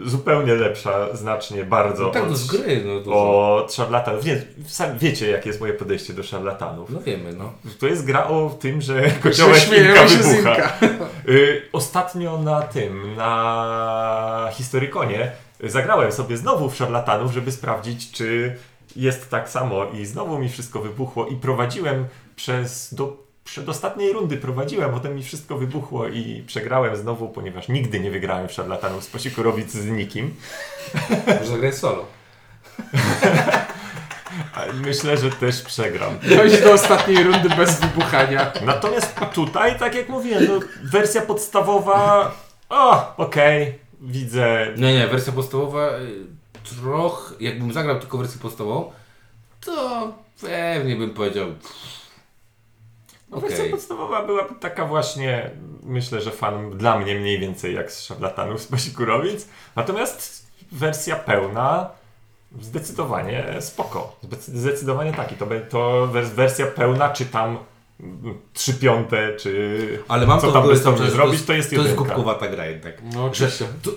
zupełnie 0.05 0.55
lepsza, 0.55 1.17
znacznie 1.17 1.65
bardzo 1.65 2.11
tak, 2.11 2.23
od, 2.23 2.31
no 2.31 2.37
z 2.37 2.47
gry, 2.47 2.85
no. 2.85 3.01
To, 3.01 3.57
od 3.57 3.75
szarlatanów. 3.75 4.25
Nie, 4.25 4.43
sam 4.67 4.99
wiecie, 4.99 5.31
jakie 5.31 5.49
jest 5.49 5.61
moje 5.61 5.73
podejście 5.73 6.12
do 6.12 6.23
szarlatanów. 6.23 6.91
no 6.91 7.01
wiemy, 7.01 7.33
no. 7.33 7.53
To 7.79 7.87
jest 7.87 8.05
gra 8.05 8.27
o 8.27 8.57
tym, 8.61 8.81
że 8.81 9.11
kociołek 9.11 9.73
Inka 9.73 10.05
wybucha. 10.05 10.39
Inka. 10.39 10.73
Y, 11.29 11.62
ostatnio 11.73 12.39
na 12.39 12.62
tym, 12.62 13.17
na 13.17 14.49
Historykonie 14.53 15.33
y, 15.65 15.71
zagrałem 15.71 16.12
sobie 16.12 16.37
znowu 16.37 16.71
w 16.71 16.77
szarlatanów, 16.77 17.33
żeby 17.33 17.53
sprawdzić, 17.53 18.11
czy 18.11 18.57
jest 18.97 19.31
tak 19.31 19.49
samo 19.49 19.85
i 19.85 20.07
znowu 20.07 20.39
mi 20.39 20.49
wszystko 20.49 20.81
wybuchło 20.81 21.27
i 21.27 21.37
prowadziłem 21.37 22.07
przez 22.37 22.95
do 22.95 23.26
przedostatniej 23.46 24.12
rundy 24.12 24.37
prowadziłem, 24.37 24.90
potem 24.90 25.14
mi 25.14 25.22
wszystko 25.22 25.59
wybuchło 25.59 26.09
i 26.09 26.44
przegrałem 26.46 26.96
znowu, 26.96 27.28
ponieważ 27.28 27.68
nigdy 27.68 28.00
nie 28.00 28.11
wygrałem 28.11 28.48
w 28.48 28.52
szarlatanów 28.52 29.04
z 29.04 29.06
Posikurowic 29.06 29.72
z 29.72 29.87
nikim. 29.87 30.35
Może 31.40 31.46
zagrać 31.46 31.74
solo. 31.74 32.06
Myślę, 34.74 35.16
że 35.16 35.30
też 35.30 35.62
przegram. 35.62 36.18
Dojść 36.37 36.62
do 36.62 36.72
ostatniej 36.72 37.22
rundy 37.24 37.48
bez 37.48 37.80
wybuchania. 37.80 38.52
Natomiast 38.64 39.20
tutaj, 39.35 39.78
tak 39.78 39.94
jak 39.94 40.09
mówiłem, 40.09 40.46
no, 40.48 40.61
wersja 40.85 41.22
podstawowa, 41.22 42.32
o, 42.68 43.16
okej, 43.16 43.78
widzę, 44.00 44.66
Nie, 44.76 44.94
nie, 44.94 45.06
wersja 45.06 45.32
podstawowa 45.32 45.90
y, 45.98 46.26
trochę, 46.82 47.35
jakbym 47.40 47.72
zagrał 47.72 48.00
tylko 48.00 48.18
wersję 48.18 48.40
podstawową, 48.40 48.92
to 49.61 50.12
pewnie 50.40 50.96
bym 50.96 51.11
powiedział 51.11 51.46
No, 51.48 52.06
Okej. 53.31 53.49
Wersja 53.49 53.71
podstawowa 53.71 54.27
była 54.27 54.45
taka 54.61 54.85
właśnie, 54.87 55.51
myślę, 55.83 56.21
że 56.21 56.31
fan 56.31 56.71
dla 56.71 56.99
mnie 56.99 57.15
mniej 57.15 57.39
więcej 57.41 57.75
jak 57.75 57.93
z 57.93 58.03
szarlatanów 58.03 58.61
z 58.62 58.67
Pasikurowic. 58.67 59.49
Natomiast 59.77 60.47
wersja 60.73 61.17
pełna 61.17 61.91
zdecydowanie 62.61 63.57
spoko. 63.61 64.17
Zdecy- 64.25 64.59
Zdecydowanie 64.59 65.12
taki. 65.12 65.35
To, 65.37 65.47
to 65.71 66.09
wers- 66.12 66.31
wersja 66.35 66.67
pełna, 66.67 67.09
czy 67.11 67.27
tam 67.27 67.59
trzy 68.53 68.75
piąte, 68.75 69.37
czy 69.37 69.79
Ale 70.09 70.27
mam 70.27 70.41
co 70.41 70.47
to 70.47 70.53
tam 70.53 70.97
czas, 70.99 71.12
zrobić, 71.12 71.43
to 71.43 71.53
jest 71.53 71.71
To 71.71 71.83
jest 71.83 71.95
głupkowata 71.95 72.49
gra 72.49 72.67
jednak. 72.67 72.95
No 73.15 73.25
oczywiście. 73.25 73.67
To, 73.83 73.91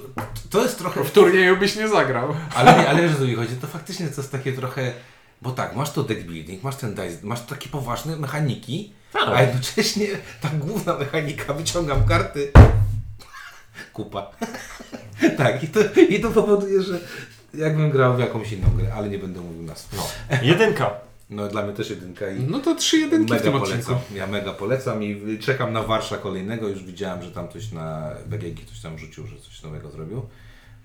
to 0.49 0.61
jest 0.61 0.79
trochę... 0.79 1.03
W 1.03 1.11
turnieju 1.11 1.57
byś 1.57 1.75
nie 1.75 1.87
zagrał. 1.87 2.35
Ale 2.55 2.77
nie, 2.77 2.89
ale 2.89 3.01
mi 3.01 3.35
chodzi, 3.35 3.55
to 3.55 3.67
faktycznie 3.67 4.07
to 4.07 4.21
jest 4.21 4.31
takie 4.31 4.53
trochę... 4.53 4.93
Bo 5.41 5.51
tak, 5.51 5.75
masz 5.75 5.91
to 5.91 6.03
deck 6.03 6.21
building, 6.21 6.63
masz 6.63 6.75
ten 6.75 6.95
dice, 6.95 7.17
masz 7.23 7.41
takie 7.41 7.69
poważne 7.69 8.15
mechaniki, 8.17 8.93
Tak. 9.13 9.29
a 9.29 9.41
jednocześnie 9.41 10.07
ta 10.41 10.49
główna 10.49 10.97
mechanika, 10.97 11.53
wyciągam 11.53 12.05
karty, 12.05 12.51
kupa. 13.93 14.31
tak, 15.37 15.63
i 15.63 15.67
to, 15.67 15.79
i 16.09 16.19
to 16.19 16.29
powoduje, 16.31 16.81
że 16.83 16.99
jakbym 17.53 17.91
grał 17.91 18.15
w 18.15 18.19
jakąś 18.19 18.51
inną 18.51 18.67
grę, 18.77 18.93
ale 18.93 19.09
nie 19.09 19.19
będę 19.19 19.41
mówił 19.41 19.63
nas. 19.63 19.87
No. 19.97 20.07
Jedynka. 20.41 20.91
No 21.31 21.47
dla 21.47 21.63
mnie 21.63 21.73
też 21.73 21.89
jedynka 21.89 22.29
i 22.29 22.39
No 22.39 22.59
to 22.59 22.75
trzy 22.75 22.97
jedynki 22.97 23.27
w 23.27 23.29
mega 23.29 23.43
tym 23.43 23.53
polecam. 23.53 23.77
odcinku. 23.79 24.01
Ja 24.15 24.27
mega 24.27 24.53
polecam 24.53 25.03
i 25.03 25.39
czekam 25.39 25.73
na 25.73 25.83
Warsza 25.83 26.17
kolejnego, 26.17 26.67
już 26.67 26.83
widziałem, 26.83 27.23
że 27.23 27.31
tam 27.31 27.49
coś 27.49 27.71
na 27.71 28.11
BGG 28.25 28.65
coś 28.69 28.79
tam 28.81 28.97
rzucił, 28.99 29.27
że 29.27 29.35
coś 29.37 29.61
nowego 29.63 29.91
zrobił. 29.91 30.25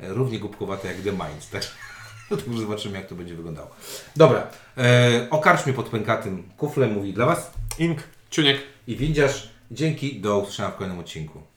E, 0.01 0.09
Równie 0.09 0.39
głupkowate 0.39 0.89
jak 0.89 0.97
The 0.97 1.13
Minds, 1.13 1.51
tak? 1.51 1.63
To 2.29 2.37
już 2.51 2.61
zobaczymy 2.61 2.99
jak 2.99 3.07
to 3.07 3.15
będzie 3.15 3.35
wyglądało. 3.35 3.71
Dobra, 4.17 4.47
e, 4.79 5.27
o 5.31 5.39
karczmie 5.39 5.73
pod 5.73 5.89
pękatym 5.89 6.43
kuflem 6.57 6.93
mówi 6.93 7.13
dla 7.13 7.27
Was 7.27 7.51
Ink. 7.79 7.99
Ciuniek. 8.35 8.59
i 8.87 8.97
windziarz. 8.97 9.49
Dzięki, 9.70 10.20
do 10.20 10.38
usłyszenia 10.38 10.70
w 10.70 10.77
kolejnym 10.77 11.01
odcinku. 11.01 11.42